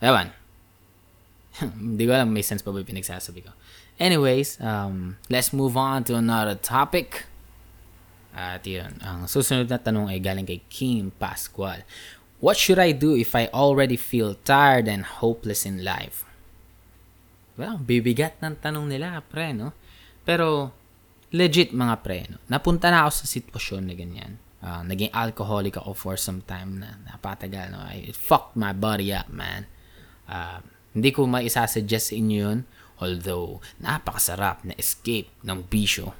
ewan. 0.00 0.32
Hindi 1.92 2.02
ko 2.08 2.16
alam 2.16 2.32
may 2.32 2.46
sense 2.46 2.64
pa 2.64 2.72
ba 2.72 2.80
yung 2.80 2.88
pinagsasabi 2.88 3.44
ko. 3.44 3.52
Anyways, 4.00 4.60
um, 4.60 5.16
let's 5.28 5.52
move 5.52 5.76
on 5.76 6.04
to 6.08 6.16
another 6.16 6.54
topic. 6.56 7.26
At 8.32 8.64
yun, 8.64 8.96
ang 9.04 9.28
susunod 9.28 9.68
na 9.68 9.76
tanong 9.76 10.08
ay 10.08 10.18
galing 10.18 10.48
kay 10.48 10.64
Kim 10.72 11.12
Pascual. 11.20 11.84
What 12.42 12.56
should 12.56 12.80
I 12.80 12.96
do 12.96 13.14
if 13.14 13.36
I 13.36 13.52
already 13.52 13.94
feel 14.00 14.34
tired 14.42 14.88
and 14.88 15.04
hopeless 15.04 15.62
in 15.68 15.84
life? 15.84 16.24
Well, 17.54 17.76
bibigat 17.78 18.40
ng 18.40 18.58
tanong 18.64 18.88
nila, 18.88 19.20
pre, 19.20 19.52
no? 19.52 19.76
Pero, 20.24 20.72
legit 21.30 21.76
mga 21.76 21.96
pre, 22.00 22.26
no? 22.26 22.40
napunta 22.48 22.88
na 22.88 23.04
ako 23.04 23.22
sa 23.22 23.26
sitwasyon 23.28 23.82
na 23.84 23.94
ganyan. 23.94 24.32
Uh, 24.62 24.80
naging 24.86 25.10
alcoholic 25.10 25.74
ako 25.74 25.92
for 25.92 26.14
some 26.14 26.40
time 26.46 26.80
na 26.80 26.96
napatagal. 27.04 27.74
No? 27.74 27.82
I, 27.82 28.08
it 28.08 28.16
fucked 28.16 28.54
my 28.54 28.72
body 28.72 29.10
up, 29.10 29.28
man. 29.28 29.66
Uh, 30.24 30.62
hindi 30.94 31.10
ko 31.10 31.26
maisasuggest 31.26 32.10
sa 32.10 32.14
inyo 32.14 32.38
yun. 32.38 32.58
Although, 33.02 33.58
napakasarap 33.82 34.62
na 34.62 34.78
escape 34.78 35.26
ng 35.42 35.66
bisyo. 35.66 36.14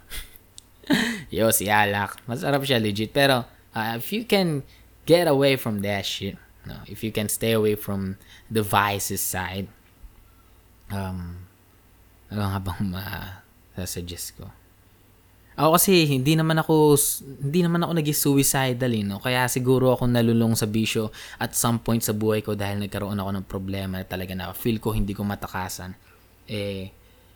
Yo, 1.30 1.54
si 1.54 1.70
Alak. 1.70 2.18
Masarap 2.26 2.66
siya 2.66 2.82
legit. 2.82 3.14
Pero, 3.14 3.46
uh, 3.70 3.94
if 3.94 4.10
you 4.10 4.26
can 4.26 4.66
get 5.06 5.30
away 5.30 5.54
from 5.54 5.86
that 5.86 6.02
shit, 6.02 6.34
no? 6.66 6.82
if 6.90 7.06
you 7.06 7.14
can 7.14 7.30
stay 7.30 7.54
away 7.54 7.78
from 7.78 8.18
the 8.50 8.66
vices 8.66 9.22
side, 9.22 9.70
um, 10.90 11.46
ano 12.32 12.42
nga 12.50 12.60
bang 12.60 12.82
ma-suggest 12.90 14.34
ko? 14.40 14.50
Ako 15.52 15.76
kasi 15.76 16.08
hindi 16.08 16.32
naman 16.32 16.56
ako 16.64 16.96
hindi 17.44 17.60
naman 17.60 17.84
ako 17.84 17.92
naging 18.00 18.18
suicidal 18.18 18.88
eh, 18.88 19.04
no? 19.04 19.20
Kaya 19.20 19.44
siguro 19.52 19.92
ako 19.92 20.08
nalulong 20.08 20.56
sa 20.56 20.64
bisyo 20.64 21.12
at 21.36 21.52
some 21.52 21.76
point 21.76 22.00
sa 22.00 22.16
buhay 22.16 22.40
ko 22.40 22.56
dahil 22.56 22.80
nagkaroon 22.80 23.20
ako 23.20 23.30
ng 23.36 23.44
problema 23.44 24.00
na 24.00 24.06
talaga 24.08 24.32
na 24.32 24.56
feel 24.56 24.80
ko 24.80 24.96
hindi 24.96 25.12
ko 25.12 25.28
matakasan. 25.28 25.92
Eh 26.46 26.90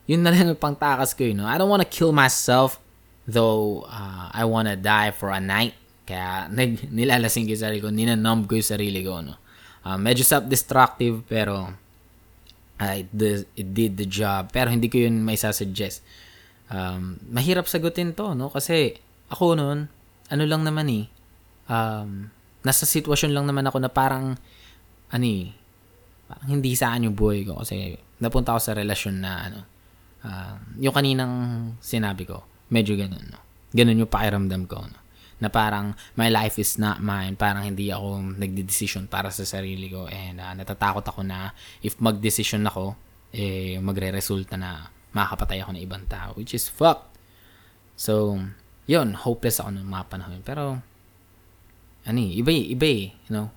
yun 0.07 0.23
na 0.23 0.31
lang 0.31 0.55
yung 0.55 0.61
pangtakas 0.61 1.13
ko, 1.19 1.27
you 1.27 1.35
know. 1.35 1.47
I 1.47 1.59
don't 1.59 1.71
wanna 1.71 1.89
kill 1.89 2.15
myself 2.15 2.79
though 3.27 3.83
uh, 3.91 4.31
I 4.31 4.47
wanna 4.47 4.79
die 4.79 5.11
for 5.11 5.35
a 5.35 5.43
night. 5.43 5.75
Kaya 6.07 6.47
nag, 6.47 6.95
nilalasing 6.95 7.51
ko 7.51 7.59
yung 7.59 7.65
sarili 7.67 7.81
ko, 7.83 7.91
ninanumb 7.91 8.47
ko 8.47 8.55
yung 8.55 8.71
sarili 8.71 9.03
ko, 9.03 9.19
no. 9.21 9.35
Uh, 9.87 9.99
medyo 9.99 10.27
self-destructive 10.27 11.27
pero 11.27 11.71
uh, 12.79 12.95
it, 12.95 13.11
did, 13.11 13.47
it 13.55 13.69
did 13.75 13.93
the 13.99 14.07
job. 14.07 14.51
Pero 14.55 14.71
hindi 14.71 14.87
ko 14.87 15.03
yun 15.03 15.23
may 15.27 15.35
sasuggest 15.35 16.03
um, 16.71 17.19
mahirap 17.31 17.67
sagutin 17.67 18.15
to, 18.15 18.35
no? 18.35 18.51
Kasi 18.51 18.95
ako 19.31 19.59
noon, 19.59 19.91
ano 20.31 20.43
lang 20.47 20.63
naman 20.67 20.87
eh, 20.91 21.05
um, 21.71 22.31
nasa 22.67 22.87
sitwasyon 22.87 23.35
lang 23.35 23.47
naman 23.47 23.67
ako 23.67 23.79
na 23.83 23.91
parang, 23.91 24.39
ano 25.11 25.27
eh, 25.27 25.55
parang 26.27 26.49
hindi 26.59 26.75
sa 26.75 26.93
akin 26.93 27.11
yung 27.11 27.17
buhay 27.17 27.47
ko 27.47 27.63
kasi 27.63 27.95
napunta 28.19 28.55
ako 28.55 28.61
sa 28.61 28.73
relasyon 28.75 29.17
na 29.23 29.33
ano, 29.51 29.61
uh, 30.27 30.55
yung 30.83 30.95
kaninang 30.95 31.35
sinabi 31.79 32.27
ko, 32.27 32.43
medyo 32.71 32.99
ganun, 32.99 33.23
no? 33.31 33.41
Ganun 33.71 34.03
yung 34.03 34.11
pakiramdam 34.11 34.67
ko, 34.67 34.83
no? 34.85 34.99
Na 35.37 35.53
parang 35.53 35.93
my 36.17 36.33
life 36.33 36.57
is 36.57 36.81
not 36.81 36.99
mine, 37.05 37.37
parang 37.37 37.63
hindi 37.63 37.93
ako 37.93 38.41
nagde-decision 38.41 39.05
para 39.07 39.29
sa 39.29 39.45
sarili 39.45 39.93
ko 39.93 40.09
and 40.09 40.41
uh, 40.41 40.57
natatakot 40.57 41.05
ako 41.05 41.21
na 41.23 41.53
if 41.85 42.01
mag-decision 42.01 42.65
ako, 42.65 42.97
eh 43.37 43.77
magre-resulta 43.79 44.57
na 44.57 44.89
makakapatay 45.13 45.61
ako 45.65 45.71
ng 45.77 45.85
ibang 45.85 46.05
tao, 46.09 46.37
which 46.37 46.53
is 46.53 46.69
fucked. 46.69 47.17
So, 47.97 48.37
yun, 48.85 49.17
hopeless 49.17 49.61
ako 49.61 49.73
ng 49.77 49.89
mga 49.89 50.05
panahon. 50.13 50.41
Pero, 50.45 50.81
ano 52.07 52.19
eh, 52.21 52.33
iba 52.37 52.53
iba 52.53 52.87
eh, 52.87 53.05
you 53.29 53.33
know? 53.33 53.49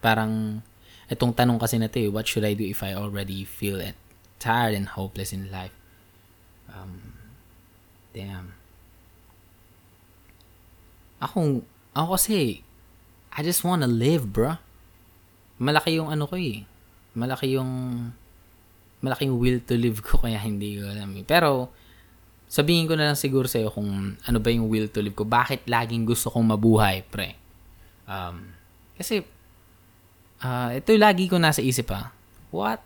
Parang, 0.00 0.64
itong 1.10 1.36
tanong 1.36 1.60
kasi 1.60 1.76
na 1.76 1.88
to 1.90 1.98
eh, 2.00 2.08
what 2.08 2.24
should 2.28 2.44
I 2.44 2.56
do 2.56 2.64
if 2.64 2.80
I 2.80 2.96
already 2.96 3.44
feel 3.44 3.80
it, 3.80 3.96
tired 4.40 4.72
and 4.76 4.88
hopeless 4.92 5.32
in 5.32 5.52
life? 5.52 5.74
Um, 6.70 7.16
damn. 8.16 8.56
Ako, 11.20 11.64
ako 11.96 12.08
kasi, 12.16 12.64
I 13.34 13.40
just 13.42 13.64
wanna 13.64 13.88
live, 13.88 14.28
bro. 14.30 14.56
Malaki 15.60 15.96
yung 15.96 16.10
ano 16.10 16.28
ko 16.28 16.36
eh. 16.36 16.66
Malaki 17.14 17.56
yung 17.56 17.70
malaking 19.04 19.36
will 19.36 19.60
to 19.60 19.76
live 19.76 20.00
ko 20.00 20.16
kaya 20.24 20.40
hindi 20.40 20.80
ko 20.80 20.88
alam. 20.88 21.12
Eh. 21.20 21.24
Pero 21.28 21.68
sabihin 22.48 22.88
ko 22.88 22.96
na 22.96 23.12
lang 23.12 23.18
siguro 23.20 23.44
sa 23.44 23.60
iyo 23.60 23.68
kung 23.68 24.16
ano 24.16 24.38
ba 24.40 24.48
yung 24.48 24.72
will 24.72 24.88
to 24.88 25.04
live 25.04 25.12
ko. 25.12 25.28
Bakit 25.28 25.68
laging 25.68 26.08
gusto 26.08 26.32
kong 26.32 26.56
mabuhay, 26.56 27.04
pre? 27.04 27.36
Um, 28.08 28.56
kasi 28.96 29.26
uh, 30.44 30.76
ito 30.76 30.92
lagi 31.00 31.26
ko 31.32 31.40
nasa 31.40 31.64
isip 31.64 31.88
ha. 31.88 31.96
Ah. 31.96 32.06
What 32.52 32.84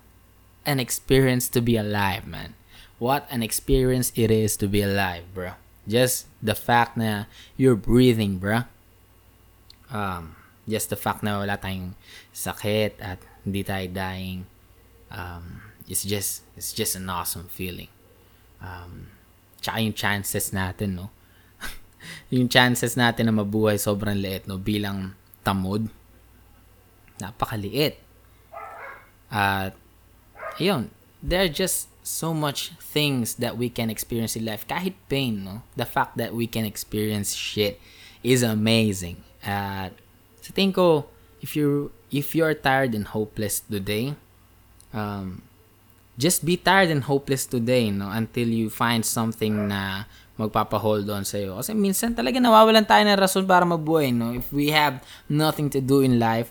an 0.65 0.79
experience 0.79 1.51
to 1.53 1.61
be 1.61 1.75
alive, 1.77 2.25
man. 2.25 2.55
What 3.03 3.27
an 3.29 3.43
experience 3.43 4.15
it 4.15 4.31
is 4.31 4.57
to 4.63 4.67
be 4.71 4.81
alive, 4.81 5.27
bro. 5.35 5.59
Just 5.85 6.31
the 6.41 6.55
fact 6.55 6.97
na 6.97 7.27
you're 7.59 7.77
breathing, 7.77 8.39
bro. 8.39 8.65
Um, 9.93 10.37
just 10.69 10.89
the 10.93 10.97
fact 10.97 11.25
na 11.25 11.41
wala 11.41 11.57
tayong 11.57 11.97
sakit 12.33 12.97
at 13.01 13.21
hindi 13.45 13.65
tayo 13.65 13.87
dying. 13.93 14.45
Um, 15.09 15.69
it's 15.89 16.05
just 16.05 16.45
it's 16.57 16.77
just 16.77 16.97
an 16.97 17.09
awesome 17.09 17.49
feeling. 17.49 17.89
Um, 18.61 19.09
tsaka 19.65 19.81
yung 19.81 19.97
chances 19.97 20.53
natin, 20.53 21.01
no? 21.01 21.09
yung 22.35 22.49
chances 22.53 22.99
natin 22.99 23.31
na 23.31 23.35
mabuhay 23.41 23.81
sobrang 23.81 24.21
liit, 24.21 24.45
no? 24.45 24.61
Bilang 24.61 25.17
tamod. 25.47 25.89
Napakaliit. 27.21 27.99
At, 29.31 29.77
ayun, 30.57 30.89
there 31.23 31.45
are 31.45 31.53
just 31.53 31.93
so 32.01 32.33
much 32.33 32.73
things 32.81 33.37
that 33.37 33.61
we 33.61 33.69
can 33.69 33.91
experience 33.91 34.35
in 34.35 34.49
life. 34.49 34.65
Kahit 34.65 34.97
pain, 35.13 35.45
no? 35.45 35.63
The 35.77 35.85
fact 35.85 36.17
that 36.17 36.33
we 36.33 36.47
can 36.49 36.65
experience 36.65 37.37
shit 37.37 37.77
is 38.25 38.43
amazing. 38.43 39.21
At, 39.45 39.93
sa 40.41 40.51
tingin 40.57 40.73
ko, 40.73 41.07
if 41.45 41.55
you 41.55 41.93
if 42.09 42.33
you're 42.33 42.57
tired 42.57 42.97
and 42.97 43.05
hopeless 43.05 43.61
today, 43.61 44.17
um, 44.97 45.45
just 46.17 46.43
be 46.43 46.57
tired 46.57 46.91
and 46.91 47.05
hopeless 47.05 47.45
today, 47.47 47.93
no? 47.93 48.09
Until 48.11 48.49
you 48.49 48.73
find 48.73 49.05
something 49.05 49.69
na 49.69 50.09
magpapa-hold 50.39 51.07
on 51.11 51.27
sa'yo. 51.27 51.59
Kasi 51.59 51.75
minsan 51.75 52.15
talaga 52.15 52.39
nawawalan 52.39 52.87
tayo 52.87 53.03
ng 53.07 53.19
rason 53.19 53.45
para 53.45 53.67
mabuhay, 53.67 54.15
no? 54.15 54.35
If 54.35 54.51
we 54.51 54.71
have 54.73 55.03
nothing 55.29 55.69
to 55.75 55.83
do 55.83 56.01
in 56.01 56.19
life, 56.19 56.51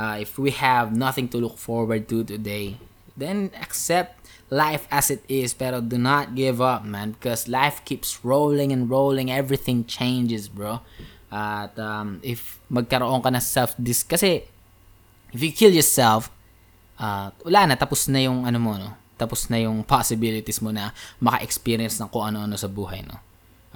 uh, 0.00 0.16
if 0.16 0.40
we 0.40 0.56
have 0.56 0.96
nothing 0.96 1.28
to 1.28 1.36
look 1.36 1.60
forward 1.60 2.08
to 2.08 2.24
today, 2.24 2.80
then 3.12 3.52
accept 3.60 4.16
life 4.48 4.88
as 4.88 5.12
it 5.12 5.20
is, 5.28 5.52
pero 5.52 5.84
do 5.84 6.00
not 6.00 6.32
give 6.32 6.64
up, 6.64 6.88
man. 6.88 7.12
Because 7.12 7.44
life 7.52 7.84
keeps 7.84 8.24
rolling 8.24 8.72
and 8.72 8.88
rolling. 8.88 9.28
Everything 9.28 9.84
changes, 9.84 10.48
bro. 10.48 10.80
At 11.28 11.76
um, 11.76 12.18
if 12.24 12.56
magkaroon 12.72 13.20
ka 13.20 13.28
na 13.28 13.44
self-dis... 13.44 14.08
Kasi, 14.08 14.42
if 15.30 15.38
you 15.38 15.52
kill 15.52 15.70
yourself, 15.70 16.32
uh, 16.96 17.30
wala 17.44 17.70
na, 17.70 17.74
tapos 17.76 18.08
na 18.08 18.24
yung 18.24 18.48
ano 18.48 18.58
mo, 18.58 18.74
no? 18.80 18.96
Tapos 19.20 19.52
na 19.52 19.60
yung 19.60 19.84
possibilities 19.84 20.64
mo 20.64 20.72
na 20.72 20.96
maka-experience 21.20 22.00
ng 22.00 22.08
kung 22.08 22.32
ano-ano 22.32 22.56
sa 22.56 22.66
buhay, 22.66 23.04
no? 23.04 23.20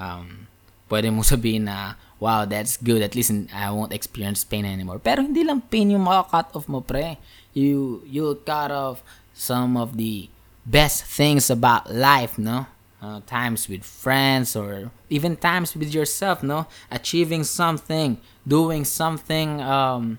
Um, 0.00 0.48
pwede 0.94 1.10
mo 1.10 1.26
sabihin 1.26 1.66
na, 1.66 1.98
wow, 2.22 2.46
that's 2.46 2.78
good. 2.78 3.02
At 3.02 3.18
least 3.18 3.34
I 3.50 3.74
won't 3.74 3.90
experience 3.90 4.46
pain 4.46 4.62
anymore. 4.62 5.02
Pero 5.02 5.26
hindi 5.26 5.42
lang 5.42 5.58
pain 5.66 5.90
yung 5.90 6.06
maka-cut 6.06 6.54
off 6.54 6.70
mo, 6.70 6.78
pre. 6.78 7.18
You, 7.50 8.06
you 8.06 8.38
cut 8.46 8.70
off 8.70 9.02
some 9.34 9.74
of 9.74 9.98
the 9.98 10.30
best 10.62 11.02
things 11.02 11.50
about 11.50 11.90
life, 11.90 12.38
no? 12.38 12.70
Uh, 13.04 13.20
times 13.28 13.68
with 13.68 13.84
friends 13.84 14.56
or 14.56 14.88
even 15.12 15.36
times 15.36 15.76
with 15.76 15.92
yourself, 15.92 16.40
no? 16.40 16.64
Achieving 16.88 17.44
something, 17.44 18.16
doing 18.48 18.88
something 18.88 19.60
um 19.60 20.16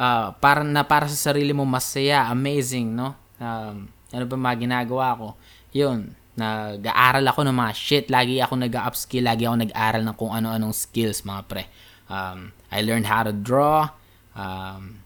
uh, 0.00 0.32
para 0.40 0.64
na 0.64 0.88
para 0.88 1.04
sa 1.04 1.28
sarili 1.34 1.52
mo 1.52 1.68
masaya, 1.68 2.24
amazing, 2.32 2.96
no? 2.96 3.12
Um, 3.36 3.92
ano 4.08 4.24
ba 4.24 4.36
mga 4.40 4.56
ginagawa 4.64 5.12
ko? 5.20 5.28
Yun, 5.76 6.16
nag-aaral 6.34 7.22
ako 7.30 7.46
ng 7.46 7.56
mga 7.56 7.72
shit. 7.74 8.06
Lagi 8.10 8.42
ako 8.42 8.58
nag-upskill, 8.58 9.24
lagi 9.26 9.46
ako 9.46 9.70
nag-aaral 9.70 10.02
ng 10.02 10.16
kung 10.18 10.32
ano-anong 10.34 10.74
skills, 10.74 11.22
mga 11.22 11.42
pre. 11.46 11.64
Um, 12.10 12.50
I 12.74 12.82
learned 12.82 13.06
how 13.06 13.22
to 13.22 13.30
draw. 13.30 13.94
Um, 14.34 15.04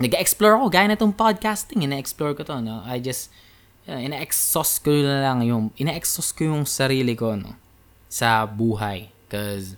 nag-explore 0.00 0.56
ako, 0.56 0.72
gaya 0.72 0.88
na 0.88 0.96
itong 0.96 1.14
podcasting, 1.14 1.84
ina-explore 1.84 2.32
ko 2.32 2.42
to, 2.48 2.64
no? 2.64 2.80
I 2.88 2.98
just, 2.98 3.28
ina-exhaust 3.84 4.80
ko 4.80 4.90
lang 4.90 5.44
yung, 5.44 5.68
ina-exhaust 5.76 6.32
ko 6.34 6.48
yung 6.48 6.64
sarili 6.64 7.12
ko, 7.12 7.36
no? 7.36 7.54
Sa 8.08 8.48
buhay. 8.48 9.12
Cause, 9.28 9.76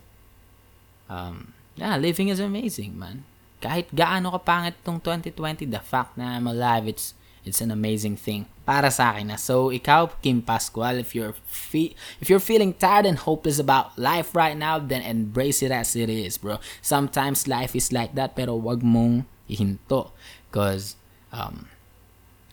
um, 1.11 1.51
yeah, 1.75 1.99
living 1.99 2.31
is 2.31 2.39
amazing, 2.39 2.95
man. 2.95 3.27
Kahit 3.59 3.91
gaano 3.91 4.31
kapangit 4.31 4.79
tong 4.87 5.03
2020, 5.03 5.67
the 5.67 5.83
fact 5.83 6.15
na 6.15 6.39
I'm 6.39 6.47
alive, 6.47 6.87
it's, 6.87 7.19
it's 7.47 7.63
an 7.63 7.71
amazing 7.71 8.19
thing 8.19 8.51
para 8.67 8.91
sa 8.91 9.15
akin 9.15 9.31
na. 9.31 9.39
So, 9.39 9.71
ikaw, 9.71 10.11
Kim 10.19 10.43
Pascual, 10.43 10.99
if 10.99 11.15
you're 11.15 11.39
fe- 11.47 11.95
if 12.19 12.27
you're 12.27 12.43
feeling 12.43 12.75
tired 12.75 13.07
and 13.07 13.23
hopeless 13.23 13.63
about 13.63 13.95
life 13.95 14.35
right 14.35 14.59
now, 14.59 14.83
then 14.83 15.07
embrace 15.07 15.63
it 15.63 15.71
as 15.71 15.95
it 15.95 16.11
is, 16.11 16.37
bro. 16.37 16.59
Sometimes 16.83 17.47
life 17.47 17.79
is 17.79 17.95
like 17.95 18.19
that, 18.19 18.35
pero 18.35 18.59
wag 18.59 18.83
mong 18.83 19.31
ihinto. 19.47 20.11
Because, 20.51 20.99
um, 21.31 21.71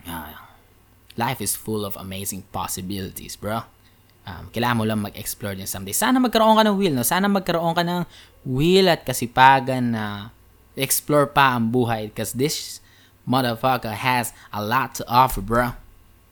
uh, 0.06 0.38
life 1.18 1.42
is 1.42 1.58
full 1.58 1.82
of 1.82 1.98
amazing 1.98 2.46
possibilities, 2.54 3.34
bro. 3.34 3.66
Um, 4.24 4.54
kailangan 4.54 4.78
mo 4.78 4.86
lang 4.88 5.02
mag-explore 5.04 5.58
din 5.58 5.68
someday. 5.68 5.92
Sana 5.92 6.22
magkaroon 6.22 6.56
ka 6.56 6.64
ng 6.64 6.78
will, 6.78 6.96
no? 6.96 7.04
Sana 7.04 7.28
magkaroon 7.28 7.76
ka 7.76 7.84
ng 7.84 8.06
will 8.46 8.88
at 8.88 9.04
kasipagan 9.04 9.98
na 9.98 10.32
explore 10.78 11.28
pa 11.28 11.58
ang 11.58 11.74
buhay 11.74 12.08
because 12.08 12.38
this 12.38 12.83
motherfucker 13.28 13.94
has 13.94 14.34
a 14.52 14.64
lot 14.64 14.96
to 14.96 15.08
offer, 15.08 15.42
bro. 15.42 15.74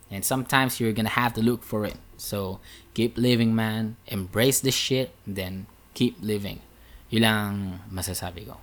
And 0.10 0.26
sometimes 0.26 0.80
you're 0.80 0.92
gonna 0.92 1.10
have 1.10 1.34
to 1.36 1.42
look 1.42 1.64
for 1.64 1.86
it. 1.86 1.96
So, 2.18 2.60
keep 2.94 3.18
living, 3.18 3.56
man. 3.56 3.96
Embrace 4.08 4.60
the 4.60 4.72
shit, 4.72 5.16
then 5.26 5.66
keep 5.94 6.18
living. 6.22 6.60
Yun 7.10 7.80
masasabi 7.92 8.48
ko. 8.48 8.60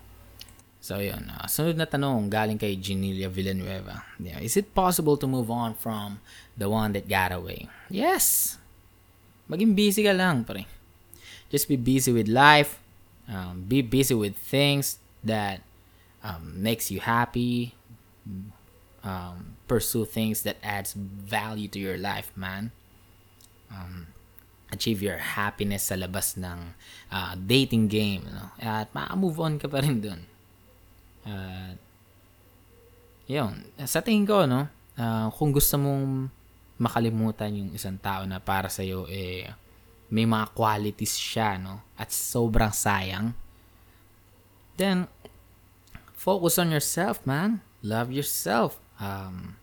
So, 0.80 1.00
yun. 1.02 1.28
Uh, 1.28 1.44
sunod 1.44 1.76
na 1.76 1.84
tanong 1.84 2.30
galing 2.30 2.56
kay 2.56 2.76
Genilia 2.76 3.28
Villanueva. 3.28 4.04
Yeah, 4.20 4.38
is 4.40 4.56
it 4.56 4.72
possible 4.72 5.16
to 5.18 5.26
move 5.26 5.50
on 5.50 5.74
from 5.74 6.20
the 6.56 6.68
one 6.68 6.92
that 6.94 7.08
got 7.08 7.32
away? 7.32 7.68
Yes! 7.90 8.56
Maging 9.48 9.74
busy 9.74 10.04
ka 10.04 10.12
lang, 10.12 10.44
pare. 10.44 10.68
Just 11.48 11.68
be 11.68 11.76
busy 11.76 12.12
with 12.12 12.28
life. 12.28 12.80
Um, 13.28 13.64
be 13.68 13.80
busy 13.80 14.14
with 14.14 14.36
things 14.36 15.00
that 15.24 15.60
um, 16.24 16.60
makes 16.60 16.92
you 16.92 17.00
happy. 17.00 17.74
Um, 18.98 19.56
pursue 19.70 20.04
things 20.04 20.42
that 20.42 20.58
adds 20.60 20.92
value 20.98 21.70
to 21.70 21.78
your 21.78 21.96
life, 21.96 22.34
man. 22.34 22.74
Um, 23.70 24.10
achieve 24.68 25.00
your 25.00 25.16
happiness 25.16 25.88
sa 25.88 25.96
labas 25.96 26.36
ng 26.36 26.74
uh, 27.08 27.32
dating 27.38 27.88
game. 27.88 28.26
No? 28.28 28.52
At 28.60 28.92
ma-move 28.92 29.38
on 29.40 29.54
ka 29.56 29.70
pa 29.70 29.80
rin 29.80 30.02
dun. 30.02 30.20
Uh, 31.24 31.78
yun. 33.28 33.70
Sa 33.86 34.00
tingin 34.02 34.26
ko, 34.26 34.44
no, 34.44 34.66
uh, 34.98 35.28
kung 35.32 35.54
gusto 35.54 35.78
mong 35.78 36.28
makalimutan 36.78 37.54
yung 37.54 37.70
isang 37.74 37.96
tao 38.00 38.24
na 38.26 38.40
para 38.42 38.66
sa'yo, 38.66 39.06
eh, 39.10 39.50
may 40.08 40.24
mga 40.24 40.56
qualities 40.56 41.20
siya, 41.20 41.60
no? 41.60 41.84
At 41.94 42.08
sobrang 42.10 42.72
sayang. 42.72 43.36
Then, 44.78 45.10
focus 46.16 46.56
on 46.56 46.72
yourself, 46.72 47.20
man. 47.28 47.60
Love 47.82 48.10
yourself. 48.10 48.80
Um, 48.98 49.56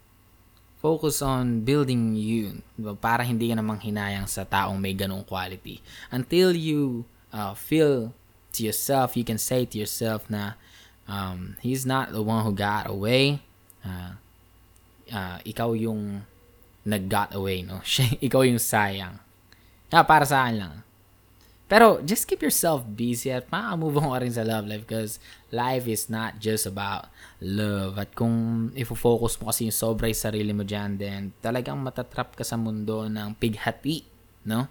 focus 0.80 1.19
on 1.25 1.65
building 1.65 2.15
you. 2.15 2.62
Diba? 2.80 2.95
Para 2.95 3.25
hindi 3.25 3.49
ka 3.49 3.58
namang 3.58 3.82
hinayang 3.82 4.30
sa 4.30 4.45
taong 4.45 4.78
may 4.78 4.93
ganong 4.93 5.25
quality. 5.25 5.82
Until 6.13 6.54
you 6.54 7.10
uh, 7.34 7.58
feel 7.58 8.13
to 8.54 8.60
yourself, 8.63 9.17
you 9.17 9.25
can 9.25 9.41
say 9.41 9.65
to 9.65 9.75
yourself 9.75 10.30
na 10.30 10.56
um, 11.10 11.58
he's 11.60 11.84
not 11.84 12.13
the 12.13 12.21
one 12.21 12.45
who 12.45 12.54
got 12.54 12.86
away. 12.86 13.41
Uh, 13.82 14.15
uh, 15.10 15.38
ikaw 15.41 15.73
yung 15.73 16.23
nag-got 16.86 17.34
away, 17.34 17.65
no? 17.65 17.82
ikaw 18.25 18.45
yung 18.45 18.62
sayang. 18.62 19.17
Ah, 19.89 20.06
para 20.06 20.23
sa 20.23 20.45
akin 20.45 20.56
lang. 20.62 20.75
Pero, 21.65 21.97
just 22.06 22.30
keep 22.30 22.45
yourself 22.45 22.86
busy 22.86 23.34
at 23.34 23.49
maka-move 23.49 23.97
on 23.97 24.12
ka 24.13 24.19
rin 24.21 24.34
sa 24.34 24.45
love 24.45 24.69
life 24.69 24.86
because 24.86 25.17
life 25.49 25.89
is 25.89 26.13
not 26.13 26.38
just 26.38 26.69
about 26.69 27.10
love. 27.41 27.97
At 27.97 28.13
kung 28.13 28.69
ifo-focus 28.78 29.41
mo 29.41 29.49
kasi 29.49 29.65
yung 29.65 29.78
sobra 29.78 30.06
yung 30.06 30.21
sarili 30.21 30.54
mo 30.54 30.62
dyan, 30.62 31.01
then 31.01 31.34
talagang 31.41 31.82
matatrap 31.82 32.38
ka 32.38 32.45
sa 32.45 32.54
mundo 32.54 33.10
ng 33.10 33.34
pighati, 33.41 34.06
no? 34.45 34.69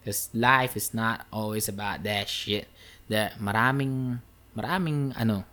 Because 0.00 0.32
life 0.32 0.80
is 0.80 0.96
not 0.96 1.28
always 1.28 1.68
about 1.68 2.00
that 2.08 2.24
shit. 2.24 2.72
That 3.12 3.36
maraming, 3.36 4.24
maraming, 4.56 5.12
ano, 5.20 5.44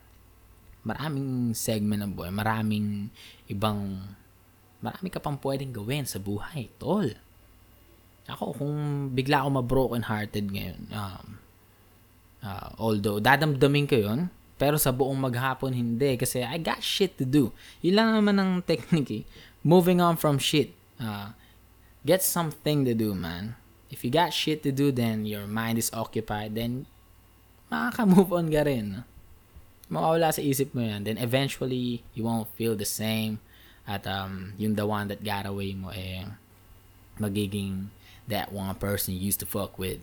maraming 0.88 1.52
segment 1.52 2.00
ng 2.00 2.16
buhay, 2.16 2.32
maraming 2.32 3.12
ibang 3.52 4.08
marami 4.80 5.12
ka 5.12 5.20
pang 5.20 5.36
pwedeng 5.44 5.76
gawin 5.76 6.08
sa 6.08 6.16
buhay, 6.16 6.72
tol. 6.80 7.12
Ako, 8.28 8.56
kung 8.60 8.76
bigla 9.16 9.44
ako 9.44 9.50
ma-broken 9.64 10.04
hearted 10.12 10.52
ngayon, 10.52 10.92
um, 10.92 11.40
uh, 12.44 12.70
although, 12.76 13.24
dadamdamin 13.24 13.88
ko 13.88 13.96
yun, 13.96 14.28
pero 14.58 14.76
sa 14.76 14.92
buong 14.92 15.16
maghapon, 15.16 15.72
hindi. 15.72 16.18
Kasi 16.18 16.42
I 16.42 16.58
got 16.58 16.82
shit 16.82 17.16
to 17.22 17.26
do. 17.26 17.54
Yun 17.80 17.96
lang 17.96 18.10
naman 18.18 18.36
ang 18.36 18.52
technique 18.70 19.12
eh. 19.12 19.24
Moving 19.62 20.02
on 20.02 20.18
from 20.18 20.42
shit. 20.42 20.74
Uh, 20.98 21.38
get 22.04 22.26
something 22.26 22.84
to 22.84 22.98
do, 22.98 23.14
man. 23.14 23.56
If 23.88 24.04
you 24.04 24.12
got 24.12 24.36
shit 24.36 24.66
to 24.68 24.74
do, 24.76 24.92
then 24.92 25.24
your 25.24 25.48
mind 25.48 25.80
is 25.80 25.94
occupied, 25.96 26.60
then 26.60 26.90
makaka-move 27.72 28.34
on 28.36 28.52
ka 28.52 28.68
rin. 28.68 29.08
Mawawala 29.88 30.36
sa 30.36 30.44
isip 30.44 30.76
mo 30.76 30.84
yan. 30.84 31.08
Then 31.08 31.16
eventually, 31.16 32.04
you 32.12 32.28
won't 32.28 32.52
feel 32.60 32.76
the 32.76 32.88
same 32.88 33.40
at 33.88 34.04
um, 34.04 34.52
yung 34.60 34.76
the 34.76 34.84
one 34.84 35.08
that 35.08 35.24
got 35.24 35.48
away 35.48 35.72
mo 35.72 35.96
eh 35.96 36.28
magiging 37.18 37.90
that 38.28 38.52
one 38.52 38.76
person 38.76 39.16
you 39.16 39.24
used 39.24 39.40
to 39.40 39.48
fuck 39.48 39.80
with. 39.80 40.00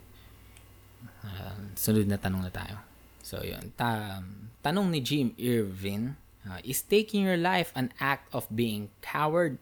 Uh, 1.24 1.72
sunod 1.76 2.08
na 2.08 2.16
tanong 2.16 2.44
na 2.44 2.52
tayo. 2.52 2.80
So 3.24 3.40
yun, 3.40 3.72
ta 3.76 4.20
tanong 4.60 4.92
ni 4.92 5.00
Jim 5.00 5.32
Irvin, 5.40 6.16
uh, 6.44 6.60
is 6.64 6.84
taking 6.84 7.24
your 7.24 7.40
life 7.40 7.72
an 7.72 7.92
act 8.00 8.28
of 8.32 8.48
being 8.52 8.92
coward 9.00 9.56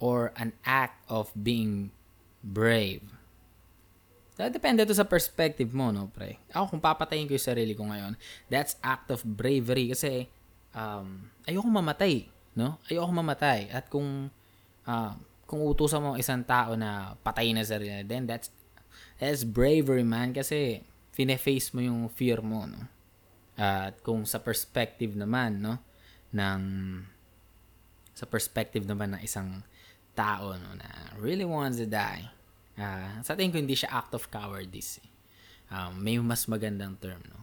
or 0.00 0.32
an 0.36 0.56
act 0.64 1.00
of 1.08 1.32
being 1.36 1.92
brave? 2.40 3.04
Depende 4.42 4.82
to 4.82 4.96
sa 4.96 5.06
perspective 5.06 5.70
mo, 5.70 5.92
no, 5.94 6.10
pre. 6.10 6.40
Ako, 6.50 6.74
kung 6.74 6.82
papatayin 6.82 7.28
ko 7.30 7.36
yung 7.36 7.46
sarili 7.52 7.76
ko 7.76 7.86
ngayon, 7.86 8.18
that's 8.50 8.74
act 8.82 9.12
of 9.12 9.22
bravery 9.22 9.92
kasi 9.92 10.26
um, 10.74 11.30
ayoko 11.46 11.68
mamatay, 11.68 12.26
no? 12.58 12.80
Ayoko 12.90 13.12
mamatay. 13.12 13.70
At 13.70 13.86
kung 13.92 14.32
uh, 14.88 15.14
kung 15.52 15.60
utusan 15.60 16.00
mo 16.00 16.10
isang 16.16 16.40
tao 16.40 16.72
na 16.72 17.12
patayin 17.20 17.60
na 17.60 17.68
sarili 17.68 17.92
niya, 17.92 18.08
then 18.08 18.24
that's 18.24 18.48
that's 19.20 19.44
bravery, 19.44 20.00
man. 20.00 20.32
Kasi 20.32 20.80
fine-face 21.12 21.76
mo 21.76 21.84
yung 21.84 22.08
fear 22.08 22.40
mo, 22.40 22.64
no? 22.64 22.88
At 23.60 24.00
kung 24.00 24.24
sa 24.24 24.40
perspective 24.40 25.12
naman, 25.12 25.60
no, 25.60 25.76
ng 26.32 26.62
sa 28.16 28.24
perspective 28.24 28.88
naman 28.88 29.12
ng 29.12 29.20
isang 29.20 29.60
tao 30.16 30.56
no, 30.56 30.70
na 30.72 30.88
really 31.20 31.44
wants 31.44 31.76
to 31.76 31.84
die, 31.84 32.32
Uh, 32.72 33.20
sa 33.20 33.36
tingin 33.36 33.52
ko 33.52 33.58
hindi 33.60 33.76
siya 33.76 33.92
act 33.92 34.16
of 34.16 34.32
cowardice. 34.32 34.96
Eh. 35.04 35.08
Um, 35.72 36.00
may 36.00 36.16
mas 36.20 36.48
magandang 36.48 36.96
term, 37.00 37.20
no? 37.28 37.40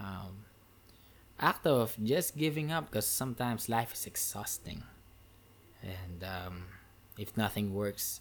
Um, 0.00 0.48
act 1.36 1.68
of 1.68 1.92
just 2.00 2.36
giving 2.36 2.72
up 2.72 2.88
because 2.88 3.04
sometimes 3.04 3.68
life 3.68 3.92
is 3.92 4.08
exhausting. 4.08 4.84
And 5.84 6.24
um, 6.24 6.56
if 7.18 7.34
nothing 7.38 7.74
works, 7.74 8.20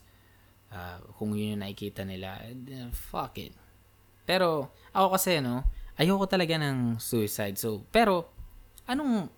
uh, 0.74 1.02
kung 1.18 1.34
yun 1.38 1.58
yung 1.58 1.64
nakikita 1.66 2.06
nila, 2.06 2.42
then 2.54 2.94
fuck 2.94 3.38
it. 3.38 3.54
Pero 4.24 4.72
ako 4.96 5.20
kasi, 5.20 5.44
no, 5.44 5.68
ayoko 6.00 6.26
talaga 6.26 6.58
ng 6.58 6.98
suicide. 6.98 7.60
So, 7.60 7.86
pero 7.92 8.30
anong 8.88 9.30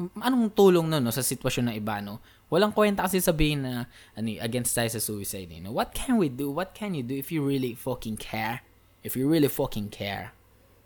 anong 0.00 0.56
tulong 0.56 0.88
nun 0.88 1.04
no, 1.04 1.12
sa 1.12 1.20
sitwasyon 1.20 1.72
ng 1.72 1.76
iba, 1.76 2.00
no? 2.00 2.24
Walang 2.50 2.72
kwenta 2.74 3.06
kasi 3.06 3.20
sabihin 3.20 3.62
na 3.62 3.86
ano, 4.16 4.28
against 4.40 4.74
tayo 4.74 4.88
sa 4.88 4.98
suicide. 4.98 5.52
You 5.52 5.62
know? 5.62 5.74
What 5.74 5.92
can 5.92 6.16
we 6.16 6.32
do? 6.32 6.50
What 6.50 6.72
can 6.72 6.96
you 6.96 7.04
do 7.04 7.14
if 7.14 7.30
you 7.30 7.44
really 7.44 7.76
fucking 7.76 8.18
care? 8.18 8.64
If 9.04 9.14
you 9.14 9.28
really 9.28 9.48
fucking 9.48 9.92
care? 9.92 10.34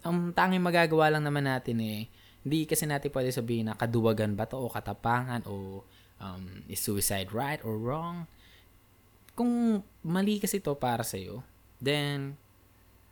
Ang 0.04 0.36
tanging 0.36 0.60
magagawa 0.60 1.08
lang 1.16 1.24
naman 1.24 1.48
natin 1.48 1.80
eh, 1.80 2.12
hindi 2.44 2.68
kasi 2.68 2.84
natin 2.84 3.08
pwede 3.08 3.32
sabihin 3.32 3.72
na 3.72 3.74
kaduwagan 3.78 4.36
ba 4.36 4.44
to 4.44 4.60
o 4.60 4.68
katapangan 4.68 5.48
o 5.48 5.80
um, 6.20 6.62
is 6.70 6.80
suicide 6.80 7.32
right 7.34 7.60
or 7.62 7.78
wrong. 7.78 8.26
Kung 9.34 9.82
mali 10.02 10.38
kasi 10.38 10.62
to 10.62 10.78
para 10.78 11.02
sa'yo, 11.02 11.42
then 11.82 12.38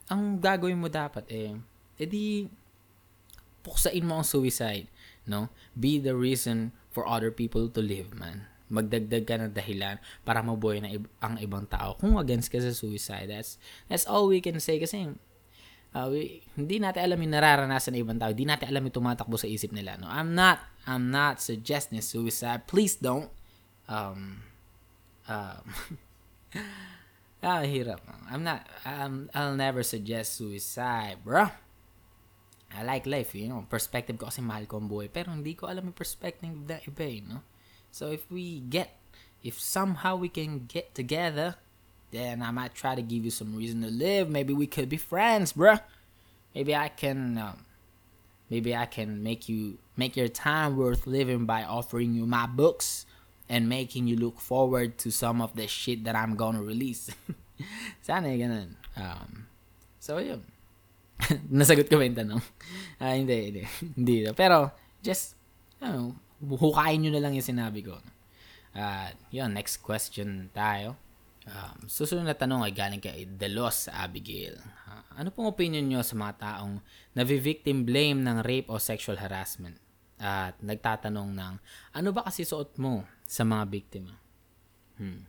ang 0.07 0.39
gagawin 0.39 0.79
mo 0.79 0.87
dapat 0.87 1.27
eh, 1.31 1.57
edi 1.99 2.47
puksain 3.63 4.03
mo 4.03 4.21
ang 4.21 4.27
suicide, 4.27 4.91
no? 5.27 5.51
Be 5.79 6.03
the 6.03 6.15
reason 6.15 6.75
for 6.91 7.07
other 7.07 7.31
people 7.31 7.71
to 7.71 7.81
live, 7.81 8.13
man. 8.15 8.51
Magdagdag 8.73 9.25
ka 9.25 9.37
ng 9.39 9.53
dahilan 9.55 9.97
para 10.27 10.43
mabuhay 10.43 10.83
na 10.83 10.91
ang 11.23 11.39
ibang 11.39 11.69
tao. 11.69 11.95
Kung 11.97 12.19
against 12.19 12.51
ka 12.51 12.59
sa 12.59 12.75
suicide, 12.75 13.31
that's, 13.31 13.61
that's 13.87 14.09
all 14.09 14.27
we 14.27 14.43
can 14.43 14.59
say 14.59 14.83
kasi 14.83 15.15
uh, 15.95 16.09
we, 16.09 16.43
hindi 16.57 16.81
natin 16.81 17.05
alam 17.05 17.19
yung 17.21 17.33
nararanasan 17.33 17.97
ng 17.97 18.03
ibang 18.05 18.19
tao. 18.21 18.33
Hindi 18.33 18.49
natin 18.49 18.67
alam 18.73 18.83
yung 18.89 18.97
tumatakbo 18.97 19.37
sa 19.37 19.49
isip 19.49 19.73
nila. 19.73 19.97
No? 20.01 20.09
I'm 20.09 20.33
not, 20.33 20.61
I'm 20.89 21.13
not 21.13 21.41
suggesting 21.41 22.01
suicide. 22.01 22.69
Please 22.69 22.97
don't. 22.97 23.29
Um, 23.89 24.45
um, 25.29 25.65
ah, 27.45 27.63
hirap. 27.65 28.01
I'm 28.29 28.43
not, 28.45 28.65
um, 28.85 29.29
I'll 29.37 29.57
never 29.57 29.85
suggest 29.85 30.37
suicide, 30.37 31.21
bro. 31.25 31.53
I 32.73 32.89
like 32.89 33.05
life, 33.05 33.37
you 33.37 33.53
know, 33.53 33.69
perspective 33.69 34.17
ko 34.17 34.33
kasi 34.33 34.41
mahal 34.41 34.65
ko 34.65 34.81
ang 34.81 34.89
buhay. 34.89 35.13
Pero 35.13 35.29
hindi 35.29 35.53
ko 35.53 35.69
alam 35.69 35.93
yung 35.93 35.97
perspective 35.97 36.49
ng 36.49 36.65
iba, 36.65 37.05
you 37.05 37.25
know. 37.29 37.45
So 37.93 38.09
if 38.09 38.25
we 38.33 38.65
get, 38.65 38.97
if 39.45 39.61
somehow 39.61 40.17
we 40.17 40.33
can 40.33 40.65
get 40.65 40.97
together, 40.97 41.61
then 42.13 42.43
I 42.45 42.53
might 42.53 42.75
try 42.77 42.95
to 42.95 43.03
give 43.03 43.25
you 43.25 43.33
some 43.33 43.57
reason 43.57 43.81
to 43.83 43.89
live. 43.89 44.29
Maybe 44.29 44.53
we 44.53 44.69
could 44.69 44.89
be 44.89 45.01
friends, 45.01 45.53
bruh. 45.57 45.81
Maybe 46.55 46.77
I 46.77 46.89
can, 46.89 47.41
um, 47.41 47.65
maybe 48.53 48.77
I 48.77 48.85
can 48.85 49.25
make 49.25 49.49
you, 49.49 49.79
make 49.97 50.17
your 50.17 50.29
time 50.29 50.77
worth 50.77 51.09
living 51.09 51.47
by 51.49 51.65
offering 51.65 52.13
you 52.13 52.27
my 52.27 52.47
books 52.47 53.07
and 53.49 53.69
making 53.69 54.07
you 54.07 54.17
look 54.17 54.39
forward 54.39 54.99
to 54.99 55.11
some 55.11 55.41
of 55.41 55.57
the 55.57 55.67
shit 55.67 56.05
that 56.05 56.15
I'm 56.15 56.37
gonna 56.37 56.63
release. 56.63 57.09
Sana 58.05 58.29
ganun. 58.37 58.77
Um, 58.97 59.49
so 59.99 60.19
yun. 60.19 60.45
Nasagot 61.53 61.89
ko 61.89 61.97
ba 61.97 62.05
yung 62.05 62.19
tanong? 62.19 62.43
Ah, 63.03 63.19
hindi, 63.19 63.51
hindi. 63.51 63.63
hindi. 63.99 64.31
Pero, 64.31 64.71
just, 65.03 65.35
ano, 65.83 66.15
hukayin 66.39 67.03
nyo 67.03 67.11
na 67.11 67.19
lang 67.19 67.35
yung 67.35 67.43
sinabi 67.43 67.83
ko. 67.83 67.99
Uh, 68.79 69.11
yun, 69.35 69.51
next 69.51 69.83
question 69.83 70.55
tayo. 70.55 70.95
Um, 71.43 71.91
susunod 71.91 72.23
na 72.23 72.39
tanong 72.39 72.63
ay 72.63 72.71
galing 72.71 73.03
kay 73.03 73.27
Delos 73.27 73.91
Abigail. 73.91 74.55
Uh, 74.87 75.03
ano 75.19 75.29
pong 75.35 75.51
opinion 75.51 75.83
nyo 75.83 75.99
sa 76.07 76.15
mga 76.15 76.35
taong 76.39 76.79
navi-victim 77.19 77.83
blame 77.83 78.23
ng 78.23 78.47
rape 78.47 78.71
o 78.71 78.79
sexual 78.79 79.19
harassment? 79.19 79.75
At 80.23 80.55
nagtatanong 80.63 81.35
ng, 81.35 81.55
ano 81.99 82.09
ba 82.15 82.23
kasi 82.23 82.47
suot 82.47 82.79
mo 82.79 83.03
sa 83.27 83.43
mga 83.43 83.65
biktima? 83.67 84.15
Hmm. 85.03 85.27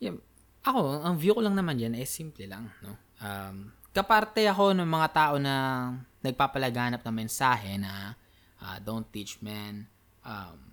Yeah, 0.00 0.16
ako, 0.64 1.04
ang 1.04 1.20
view 1.20 1.36
ko 1.36 1.44
lang 1.44 1.58
naman 1.58 1.76
yan, 1.76 1.92
eh, 1.92 2.08
simple 2.08 2.48
lang, 2.48 2.72
no? 2.80 2.96
Um, 3.20 3.76
kaparte 3.92 4.46
ako 4.48 4.72
ng 4.72 4.88
mga 4.88 5.08
tao 5.12 5.34
na 5.36 5.54
nagpapalaganap 6.24 7.04
ng 7.04 7.16
mensahe 7.28 7.76
na 7.76 8.16
uh, 8.62 8.80
don't 8.80 9.04
teach 9.12 9.36
men, 9.44 9.84
um, 10.24 10.72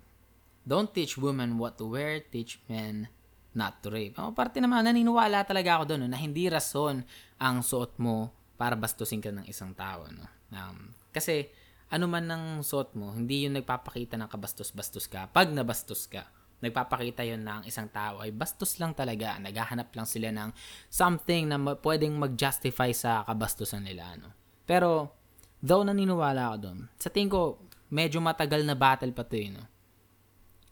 don't 0.64 0.88
teach 0.94 1.20
women 1.20 1.60
what 1.60 1.76
to 1.76 1.84
wear, 1.84 2.22
teach 2.32 2.64
men 2.64 3.12
not 3.56 3.80
to 3.80 3.88
rape. 3.88 4.14
Ako 4.14 4.36
parte 4.36 4.60
naman, 4.60 4.84
naniniwala 4.84 5.42
talaga 5.48 5.80
ako 5.80 5.96
doon 5.96 6.06
no, 6.06 6.12
na 6.12 6.20
hindi 6.20 6.46
rason 6.46 7.00
ang 7.40 7.56
suot 7.64 7.96
mo 7.96 8.30
para 8.60 8.76
bastusin 8.76 9.24
ka 9.24 9.32
ng 9.32 9.48
isang 9.48 9.72
tao. 9.72 10.04
No? 10.12 10.28
Um, 10.52 10.92
kasi 11.10 11.48
ano 11.88 12.04
man 12.06 12.28
ng 12.28 12.60
suot 12.60 12.92
mo, 12.92 13.16
hindi 13.16 13.48
yung 13.48 13.56
nagpapakita 13.56 14.20
ng 14.20 14.28
kabastos-bastos 14.28 15.08
ka 15.08 15.32
pag 15.32 15.48
nabastos 15.48 16.04
ka 16.06 16.28
nagpapakita 16.60 17.20
yon 17.20 17.44
na 17.44 17.60
ang 17.60 17.64
isang 17.68 17.88
tao 17.92 18.24
ay 18.24 18.32
bastos 18.32 18.80
lang 18.80 18.96
talaga. 18.96 19.36
Naghahanap 19.36 19.92
lang 19.92 20.08
sila 20.08 20.32
ng 20.32 20.50
something 20.88 21.52
na 21.52 21.60
ma- 21.60 21.76
pwedeng 21.76 22.16
mag-justify 22.16 22.96
sa 22.96 23.20
kabastusan 23.28 23.84
nila. 23.84 24.16
Ano. 24.16 24.32
Pero, 24.64 25.12
though 25.60 25.84
naniniwala 25.84 26.52
ako 26.52 26.56
doon, 26.56 26.78
sa 26.96 27.12
tingin 27.12 27.28
ko, 27.28 27.60
medyo 27.92 28.24
matagal 28.24 28.64
na 28.64 28.74
battle 28.74 29.12
pa 29.12 29.24
to 29.28 29.36
eh, 29.36 29.52
no? 29.52 29.64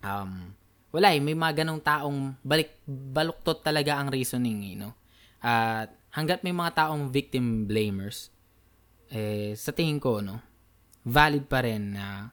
Um, 0.04 0.52
wala 0.94 1.10
eh, 1.10 1.18
may 1.18 1.34
mga 1.34 1.66
ganong 1.66 1.82
taong 1.82 2.38
balik, 2.46 2.78
baluktot 2.86 3.66
talaga 3.66 3.98
ang 3.98 4.14
reasoning 4.14 4.62
eh, 4.70 4.74
no? 4.78 4.94
At 5.42 5.90
hanggat 6.14 6.46
may 6.46 6.54
mga 6.54 6.86
taong 6.86 7.10
victim 7.10 7.66
blamers, 7.66 8.30
eh, 9.10 9.58
sa 9.58 9.74
tingin 9.74 9.98
ko, 9.98 10.22
no, 10.22 10.38
valid 11.02 11.50
pa 11.50 11.66
rin 11.66 11.98
na 11.98 12.30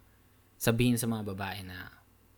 sabihin 0.62 0.94
sa 0.94 1.10
mga 1.10 1.34
babae 1.34 1.66
na 1.66 1.90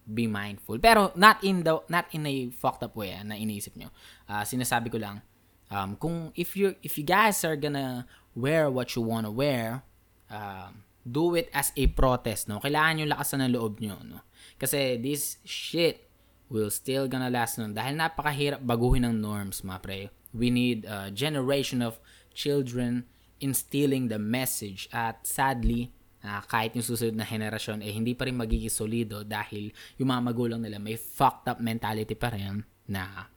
be 0.07 0.31
mindful. 0.31 0.79
Pero 0.79 1.11
not 1.19 1.43
in 1.43 1.63
the 1.63 1.75
not 1.91 2.07
in 2.15 2.23
a 2.23 2.51
fucked 2.55 2.83
up 2.87 2.95
way 2.95 3.15
ah, 3.15 3.23
na 3.23 3.35
iniisip 3.35 3.75
nyo. 3.75 3.91
Uh, 4.27 4.43
sinasabi 4.43 4.91
ko 4.91 4.99
lang 4.99 5.23
um, 5.71 5.95
kung 5.95 6.31
if 6.35 6.55
you 6.55 6.75
if 6.83 6.95
you 6.99 7.05
guys 7.07 7.43
are 7.47 7.55
gonna 7.55 8.07
wear 8.35 8.67
what 8.67 8.91
you 8.95 9.03
wanna 9.03 9.31
wear, 9.31 9.83
uh, 10.27 10.71
do 11.03 11.35
it 11.35 11.47
as 11.51 11.71
a 11.75 11.87
protest, 11.91 12.47
no? 12.47 12.59
Kailangan 12.59 13.03
yung 13.03 13.11
lakasan 13.11 13.43
ng 13.43 13.51
loob 13.55 13.79
nyo, 13.79 13.99
no? 14.03 14.23
Kasi 14.59 14.99
this 14.99 15.39
shit 15.43 16.12
will 16.53 16.69
still 16.69 17.09
gonna 17.09 17.33
last 17.33 17.57
no 17.57 17.65
dahil 17.73 17.97
napakahirap 17.97 18.61
baguhin 18.61 19.09
ng 19.09 19.17
norms, 19.17 19.65
mga 19.65 19.81
pre. 19.81 20.13
We 20.29 20.53
need 20.53 20.85
a 20.85 21.09
generation 21.09 21.81
of 21.81 21.97
children 22.37 23.09
instilling 23.41 24.13
the 24.13 24.21
message 24.21 24.85
at 24.93 25.25
sadly 25.25 25.89
uh, 26.21 26.45
kahit 26.45 26.77
yung 26.77 26.85
susunod 26.85 27.17
na 27.17 27.25
henerasyon 27.25 27.81
eh 27.81 27.91
hindi 27.91 28.13
pa 28.13 28.29
rin 28.29 28.37
magiging 28.37 28.71
solido 28.71 29.25
dahil 29.25 29.73
yung 29.99 30.13
mga 30.13 30.21
magulang 30.23 30.61
nila 30.61 30.79
may 30.79 30.95
fucked 30.95 31.49
up 31.49 31.59
mentality 31.59 32.15
pa 32.15 32.31
rin 32.31 32.63
na 32.87 33.27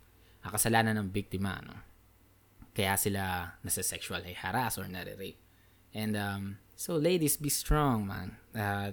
kasalanan 0.46 0.94
ng 1.02 1.10
biktima 1.10 1.58
no? 1.64 1.74
Kaya 2.76 2.94
sila 3.00 3.56
nasa 3.64 3.80
sexual 3.80 4.20
harass 4.36 4.76
or 4.76 4.84
nare-rape. 4.84 5.40
And 5.96 6.12
um, 6.12 6.42
so 6.76 7.00
ladies 7.00 7.40
be 7.40 7.48
strong 7.48 8.04
man. 8.04 8.36
Uh, 8.52 8.92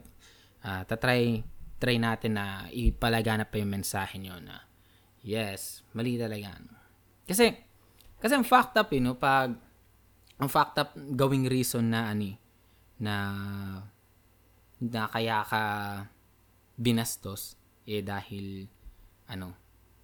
uh, 0.63 0.81
tatry 0.88 1.43
try 1.83 1.99
natin 1.99 2.39
na 2.39 2.71
ipalaganap 2.71 3.51
pa 3.51 3.59
yung 3.59 3.75
mensahe 3.75 4.15
nyo 4.15 4.39
na 4.39 4.63
yes 5.19 5.83
mali 5.91 6.15
talaga 6.15 6.55
kasi 7.27 7.51
kasi 8.23 8.39
ang 8.39 8.47
fucked 8.47 8.79
up 8.79 8.87
you 8.95 9.03
know, 9.03 9.19
pag 9.19 9.51
ang 10.39 10.47
fucked 10.47 10.79
up 10.79 10.95
gawing 10.95 11.43
reason 11.47 11.91
na 11.91 12.07
ani 12.07 12.39
na 12.99 13.15
na 14.79 15.11
kaya 15.11 15.43
ka 15.43 15.63
binastos 16.79 17.59
eh 17.83 17.99
dahil 17.99 18.67
ano 19.27 19.55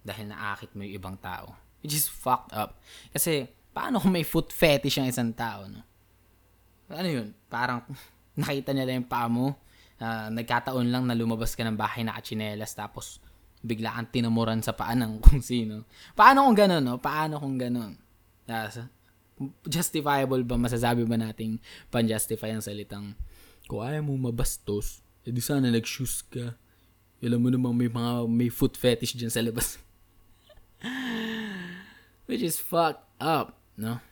dahil 0.04 0.32
naakit 0.32 0.72
mo 0.76 0.84
yung 0.84 0.96
ibang 0.96 1.16
tao. 1.20 1.56
Which 1.80 1.96
is 1.96 2.08
fucked 2.08 2.52
up. 2.56 2.80
Kasi 3.12 3.48
paano 3.72 4.00
kung 4.00 4.12
may 4.12 4.24
foot 4.24 4.52
fetish 4.52 5.00
ang 5.00 5.08
isang 5.08 5.32
tao 5.32 5.64
no? 5.64 5.80
Ano 6.92 7.08
yun? 7.08 7.32
Parang 7.48 7.84
nakita 8.40 8.76
niya 8.76 8.84
lang 8.84 9.04
yung 9.04 9.10
paa 9.10 9.32
mo 9.32 9.56
uh, 10.00 10.28
nagkataon 10.32 10.88
lang 10.90 11.04
na 11.06 11.14
lumabas 11.14 11.54
ka 11.54 11.62
ng 11.62 11.76
bahay 11.76 12.02
na 12.02 12.16
kachinelas 12.16 12.74
tapos 12.74 13.20
bigla 13.60 13.92
kang 13.92 14.08
tinamuran 14.08 14.64
sa 14.64 14.72
paa 14.72 14.96
ng 14.96 15.20
kung 15.24 15.44
sino 15.44 15.84
paano 16.16 16.48
kung 16.48 16.56
ganun 16.56 16.82
no 16.82 16.96
paano 16.98 17.38
kung 17.38 17.60
ganun 17.60 17.94
Uh, 18.50 18.66
justifiable 19.62 20.42
ba, 20.42 20.58
masasabi 20.58 21.06
ba 21.06 21.14
nating 21.14 21.62
pan-justify 21.88 22.50
ang 22.50 22.60
salitang 22.60 23.14
kung 23.70 23.86
ayaw 23.86 24.02
mo 24.02 24.18
mabastos, 24.18 24.98
edi 25.22 25.38
sana 25.38 25.70
nag-shoes 25.70 26.26
ka. 26.26 26.58
Alam 27.22 27.38
mo 27.38 27.48
namang 27.54 27.76
may 27.78 27.86
mga 27.86 28.12
may 28.26 28.50
foot 28.50 28.74
fetish 28.74 29.14
dyan 29.14 29.30
sa 29.30 29.38
labas. 29.38 29.78
Which 32.28 32.42
is 32.42 32.58
fucked 32.58 33.06
up, 33.22 33.54
no? 33.78 34.02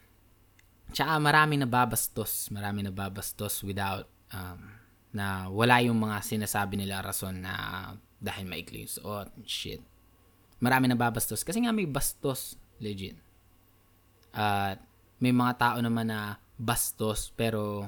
Tsaka 0.95 1.19
marami 1.19 1.59
na 1.59 1.67
babastos, 1.67 2.49
marami 2.55 2.87
na 2.87 2.95
babastos 2.95 3.67
without 3.67 4.07
um, 4.31 4.79
na 5.13 5.49
wala 5.49 5.81
yung 5.81 5.97
mga 5.97 6.21
sinasabi 6.21 6.77
nila 6.77 7.01
rason 7.01 7.41
na 7.41 7.55
dahil 8.19 8.45
maikli 8.45 8.85
yung 8.85 8.93
suot, 8.93 9.29
shit. 9.47 9.81
Marami 10.59 10.91
na 10.91 10.99
babastos 10.99 11.47
kasi 11.47 11.63
nga 11.63 11.71
may 11.71 11.87
bastos, 11.87 12.59
legit. 12.83 13.15
At 14.35 14.79
uh, 14.79 14.89
may 15.19 15.35
mga 15.35 15.59
tao 15.59 15.77
naman 15.79 16.11
na 16.11 16.39
bastos 16.59 17.31
pero 17.35 17.87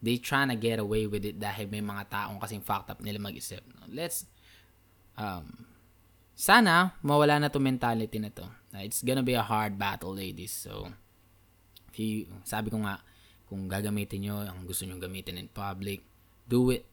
they 0.00 0.16
trying 0.20 0.52
to 0.52 0.56
get 0.56 0.80
away 0.80 1.08
with 1.08 1.24
it 1.24 1.36
dahil 1.40 1.68
may 1.68 1.84
mga 1.84 2.08
taong 2.08 2.40
kasing 2.40 2.64
fucked 2.64 2.92
up 2.92 3.00
nila 3.00 3.20
mag-isip. 3.20 3.64
Let's 3.88 4.28
um 5.16 5.68
sana 6.36 6.96
mawala 7.00 7.40
na 7.40 7.48
to 7.48 7.60
mentality 7.60 8.20
na 8.20 8.32
to. 8.32 8.44
It's 8.76 9.00
gonna 9.00 9.24
be 9.24 9.32
a 9.32 9.44
hard 9.44 9.80
battle, 9.80 10.12
ladies. 10.12 10.52
So 10.52 10.92
if 11.88 11.96
you, 11.96 12.28
sabi 12.44 12.68
ko 12.68 12.84
nga 12.84 13.00
kung 13.48 13.70
gagamitin 13.70 14.28
nyo 14.28 14.44
ang 14.44 14.68
gusto 14.68 14.84
nyo 14.84 15.00
gamitin 15.00 15.40
in 15.40 15.48
public, 15.48 16.04
do 16.48 16.70
it. 16.70 16.86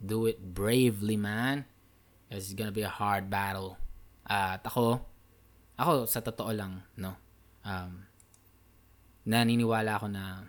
Do 0.00 0.26
it 0.26 0.40
bravely, 0.40 1.16
man. 1.16 1.64
It's 2.30 2.54
gonna 2.54 2.74
be 2.74 2.86
a 2.86 2.92
hard 2.92 3.28
battle. 3.28 3.76
At 4.24 4.62
ako, 4.62 5.02
ako 5.74 6.06
sa 6.06 6.22
totoo 6.22 6.50
lang, 6.54 6.86
no. 6.94 7.18
Um, 7.66 8.06
naniniwala 9.26 10.00
ako 10.00 10.06
na 10.08 10.46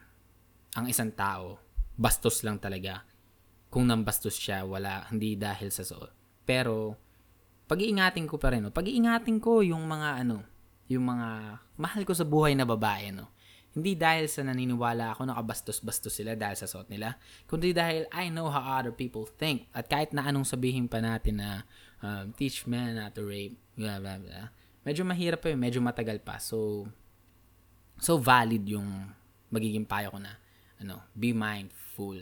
ang 0.77 0.85
isang 0.87 1.11
tao, 1.11 1.59
bastos 1.97 2.45
lang 2.47 2.61
talaga. 2.61 3.03
Kung 3.71 3.87
nambastos 3.87 4.35
siya, 4.35 4.63
wala, 4.63 5.07
hindi 5.11 5.35
dahil 5.35 5.71
sa 5.71 5.83
suot. 5.83 6.43
Pero, 6.43 6.95
pag-iingatin 7.71 8.27
ko 8.27 8.35
pa 8.35 8.51
rin, 8.51 8.67
no? 8.67 8.71
pag-iingatin 8.71 9.39
ko 9.39 9.63
yung 9.63 9.87
mga 9.87 10.27
ano, 10.27 10.43
yung 10.91 11.07
mga 11.07 11.29
mahal 11.79 12.03
ko 12.03 12.11
sa 12.11 12.27
buhay 12.27 12.51
na 12.51 12.67
babae, 12.67 13.15
no? 13.15 13.31
Hindi 13.71 13.95
dahil 13.95 14.27
sa 14.27 14.43
naniniwala 14.43 15.15
ako 15.15 15.31
nakabastos-bastos 15.31 16.11
sila 16.11 16.35
dahil 16.35 16.59
sa 16.59 16.67
suot 16.67 16.91
nila, 16.91 17.15
kundi 17.47 17.71
dahil 17.71 18.03
I 18.11 18.27
know 18.27 18.51
how 18.51 18.83
other 18.83 18.91
people 18.91 19.23
think. 19.23 19.71
At 19.71 19.87
kahit 19.87 20.11
na 20.11 20.27
anong 20.27 20.43
sabihin 20.43 20.91
pa 20.91 20.99
natin 20.99 21.39
na 21.39 21.63
um, 22.03 22.35
teach 22.35 22.67
men 22.67 22.99
not 22.99 23.15
to 23.15 23.23
rape, 23.23 23.55
blah, 23.79 24.03
blah, 24.03 24.19
blah, 24.19 24.51
medyo 24.83 25.07
mahirap 25.07 25.39
pa 25.39 25.55
yun, 25.55 25.59
medyo 25.63 25.79
matagal 25.79 26.19
pa. 26.19 26.35
So, 26.35 26.89
so 27.95 28.19
valid 28.19 28.67
yung 28.67 29.07
magiging 29.47 29.87
payo 29.87 30.11
ko 30.11 30.19
na 30.19 30.35
ano, 30.81 31.05
be 31.13 31.31
mindful. 31.31 32.17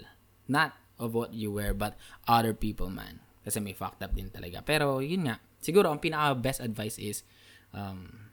Not 0.51 0.75
of 0.99 1.15
what 1.15 1.31
you 1.31 1.55
wear, 1.55 1.71
but 1.71 1.95
other 2.27 2.51
people, 2.51 2.91
man. 2.91 3.23
Kasi 3.41 3.63
may 3.63 3.71
fucked 3.71 4.03
up 4.03 4.12
din 4.12 4.27
talaga. 4.27 4.59
Pero, 4.62 4.99
yun 4.99 5.31
nga. 5.31 5.39
Siguro, 5.63 5.88
ang 5.88 6.03
pinaka 6.03 6.35
best 6.35 6.59
advice 6.59 6.99
is, 6.99 7.23
um, 7.71 8.29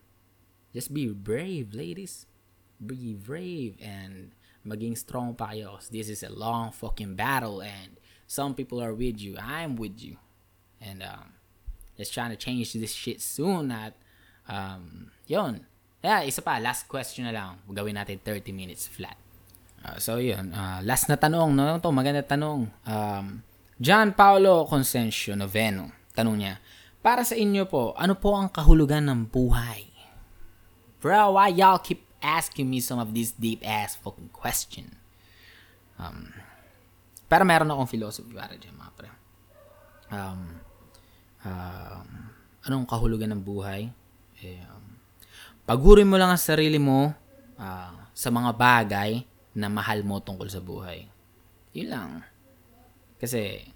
just 0.75 0.91
be 0.91 1.07
brave, 1.15 1.71
ladies. 1.73 2.27
Be 2.81 3.15
brave 3.15 3.77
and 3.81 4.33
maging 4.67 4.99
strong 4.99 5.35
pa 5.35 5.53
kayo. 5.55 5.81
This 5.89 6.09
is 6.09 6.23
a 6.23 6.33
long 6.33 6.73
fucking 6.73 7.17
battle 7.17 7.63
and 7.63 7.97
some 8.27 8.55
people 8.55 8.83
are 8.83 8.93
with 8.93 9.21
you. 9.21 9.37
I'm 9.39 9.77
with 9.77 10.03
you. 10.03 10.17
And, 10.81 11.03
um, 11.03 11.39
just 11.97 12.13
trying 12.13 12.31
to 12.31 12.37
change 12.37 12.77
this 12.77 12.93
shit 12.93 13.23
soon 13.25 13.73
at, 13.73 13.97
um, 14.45 15.11
yun 15.25 15.65
Yeah, 16.07 16.23
isa 16.23 16.39
pa, 16.39 16.63
last 16.63 16.87
question 16.87 17.27
na 17.27 17.35
lang. 17.35 17.59
Gawin 17.67 17.99
natin 17.99 18.23
30 18.23 18.55
minutes 18.55 18.87
flat. 18.87 19.19
Uh, 19.83 19.99
so, 19.99 20.23
yun. 20.23 20.55
Uh, 20.55 20.79
last 20.87 21.11
na 21.11 21.19
tanong, 21.19 21.51
no? 21.51 21.83
Ito, 21.83 21.91
maganda 21.91 22.23
tanong. 22.23 22.71
Um, 22.87 23.43
John 23.75 24.15
Paolo 24.15 24.71
Consensio 24.71 25.35
Noveno. 25.35 25.91
Tanong 26.15 26.37
niya, 26.39 26.63
para 27.03 27.27
sa 27.27 27.35
inyo 27.35 27.67
po, 27.67 27.91
ano 27.99 28.15
po 28.15 28.39
ang 28.39 28.47
kahulugan 28.55 29.03
ng 29.03 29.27
buhay? 29.27 29.91
Bro, 31.03 31.35
why 31.35 31.51
y'all 31.51 31.83
keep 31.83 32.06
asking 32.23 32.69
me 32.69 32.81
some 32.81 32.99
of 32.99 33.13
these 33.13 33.33
deep 33.35 33.61
ass 33.67 33.97
fucking 33.97 34.31
question? 34.33 34.97
Um, 35.97 36.33
pero 37.27 37.43
meron 37.43 37.71
akong 37.73 37.91
philosophy 37.91 38.33
para 38.33 38.55
dyan, 38.55 38.77
mga 38.77 38.93
pre. 38.95 39.11
Um, 40.13 40.41
um, 41.43 42.09
anong 42.63 42.87
kahulugan 42.87 43.35
ng 43.35 43.43
buhay? 43.43 43.91
Eh, 44.45 44.63
um, 44.71 44.87
Pagurin 45.67 46.07
mo 46.07 46.15
lang 46.15 46.31
ang 46.31 46.39
sarili 46.39 46.79
mo 46.79 47.11
uh, 47.59 47.95
sa 48.15 48.31
mga 48.31 48.55
bagay 48.55 49.27
na 49.51 49.67
mahal 49.67 50.07
mo 50.07 50.23
tungkol 50.23 50.47
sa 50.47 50.63
buhay. 50.63 51.11
Yun 51.75 51.91
lang. 51.91 52.11
Kasi, 53.19 53.67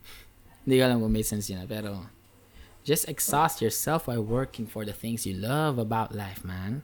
hindi 0.64 0.80
ko 0.80 0.82
alam 0.88 1.04
kung 1.04 1.12
may 1.12 1.20
sense 1.20 1.52
yun, 1.52 1.68
pero 1.68 2.08
just 2.80 3.04
exhaust 3.12 3.60
yourself 3.60 4.08
while 4.08 4.24
working 4.24 4.64
for 4.64 4.88
the 4.88 4.96
things 4.96 5.28
you 5.28 5.36
love 5.36 5.76
about 5.76 6.16
life, 6.16 6.48
man. 6.48 6.80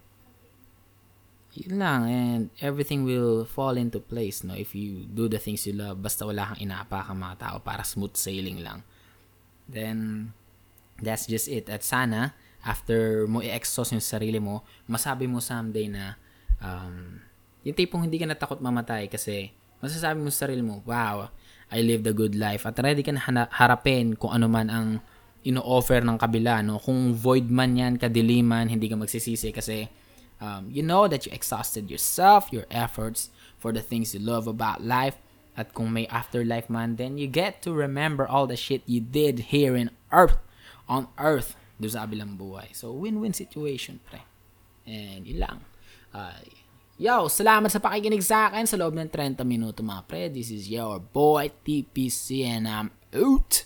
Yun 1.57 1.81
lang, 1.81 2.01
and 2.05 2.43
everything 2.61 3.09
will 3.09 3.49
fall 3.49 3.81
into 3.81 3.97
place, 3.97 4.45
no? 4.45 4.53
If 4.53 4.77
you 4.77 5.09
do 5.09 5.25
the 5.25 5.41
things 5.41 5.65
you 5.65 5.73
love, 5.73 6.05
basta 6.05 6.29
wala 6.29 6.53
kang 6.53 6.61
inaapakang 6.69 7.17
mga 7.17 7.37
tao 7.41 7.57
para 7.65 7.81
smooth 7.81 8.13
sailing 8.13 8.61
lang. 8.61 8.85
Then, 9.65 10.31
that's 11.01 11.25
just 11.25 11.49
it. 11.49 11.73
At 11.73 11.81
sana, 11.81 12.37
after 12.61 13.25
mo 13.25 13.41
i-exhaust 13.41 13.97
yung 13.97 14.05
sarili 14.05 14.37
mo, 14.37 14.69
masabi 14.85 15.25
mo 15.25 15.41
someday 15.41 15.89
na 15.89 16.21
um, 16.61 17.25
yung 17.65 17.77
tipong 17.77 18.05
hindi 18.05 18.21
ka 18.21 18.29
natakot 18.29 18.61
mamatay 18.61 19.09
kasi 19.09 19.55
masasabi 19.81 20.21
mo 20.21 20.29
sa 20.29 20.45
sarili 20.45 20.61
mo, 20.61 20.85
wow, 20.85 21.33
I 21.73 21.83
lived 21.83 22.07
a 22.07 22.15
good 22.15 22.37
life 22.37 22.69
at 22.69 22.79
ready 22.79 23.03
ka 23.03 23.11
na 23.17 23.49
harapin 23.51 24.15
kung 24.15 24.31
ano 24.31 24.47
man 24.47 24.69
ang 24.69 24.89
ino-offer 25.47 26.03
ng 26.03 26.19
kabila. 26.19 26.63
No? 26.63 26.83
Kung 26.83 27.15
void 27.15 27.47
man 27.51 27.79
yan, 27.79 27.95
kadiliman, 27.99 28.67
hindi 28.67 28.91
ka 28.91 28.99
magsisisi 28.99 29.55
kasi 29.55 29.87
um, 30.41 30.69
you 30.71 30.83
know 30.83 31.09
that 31.09 31.27
you 31.27 31.33
exhausted 31.33 31.91
yourself, 31.91 32.49
your 32.53 32.67
efforts 32.71 33.31
for 33.59 33.73
the 33.73 33.81
things 33.81 34.15
you 34.15 34.21
love 34.21 34.47
about 34.47 34.85
life. 34.85 35.17
At 35.57 35.73
kung 35.73 35.93
may 35.93 36.05
afterlife 36.13 36.69
man, 36.69 37.01
then 37.01 37.17
you 37.17 37.27
get 37.27 37.65
to 37.65 37.73
remember 37.73 38.29
all 38.29 38.45
the 38.45 38.61
shit 38.61 38.85
you 38.85 39.01
did 39.01 39.49
here 39.49 39.73
in 39.73 39.89
earth, 40.13 40.37
on 40.85 41.09
earth 41.17 41.57
doon 41.81 41.93
sa 41.93 42.05
kabilang 42.05 42.37
buhay. 42.37 42.77
So, 42.77 42.93
win-win 42.93 43.33
situation, 43.33 44.05
pre. 44.05 44.21
And 44.85 45.25
yun 45.25 45.41
lang. 45.41 45.59
Uh, 46.13 46.45
yo, 47.01 47.33
salamat 47.33 47.73
sa 47.73 47.81
pakikinig 47.81 48.21
sa 48.21 48.53
akin 48.53 48.69
sa 48.69 48.77
loob 48.77 48.97
ng 49.01 49.09
30 49.09 49.41
minuto, 49.49 49.81
mga 49.81 50.05
pre. 50.05 50.29
This 50.29 50.53
is 50.53 50.69
your 50.69 51.01
boy, 51.01 51.49
TPC, 51.65 52.45
and 52.45 52.69
I'm 52.69 52.93
out. 53.17 53.65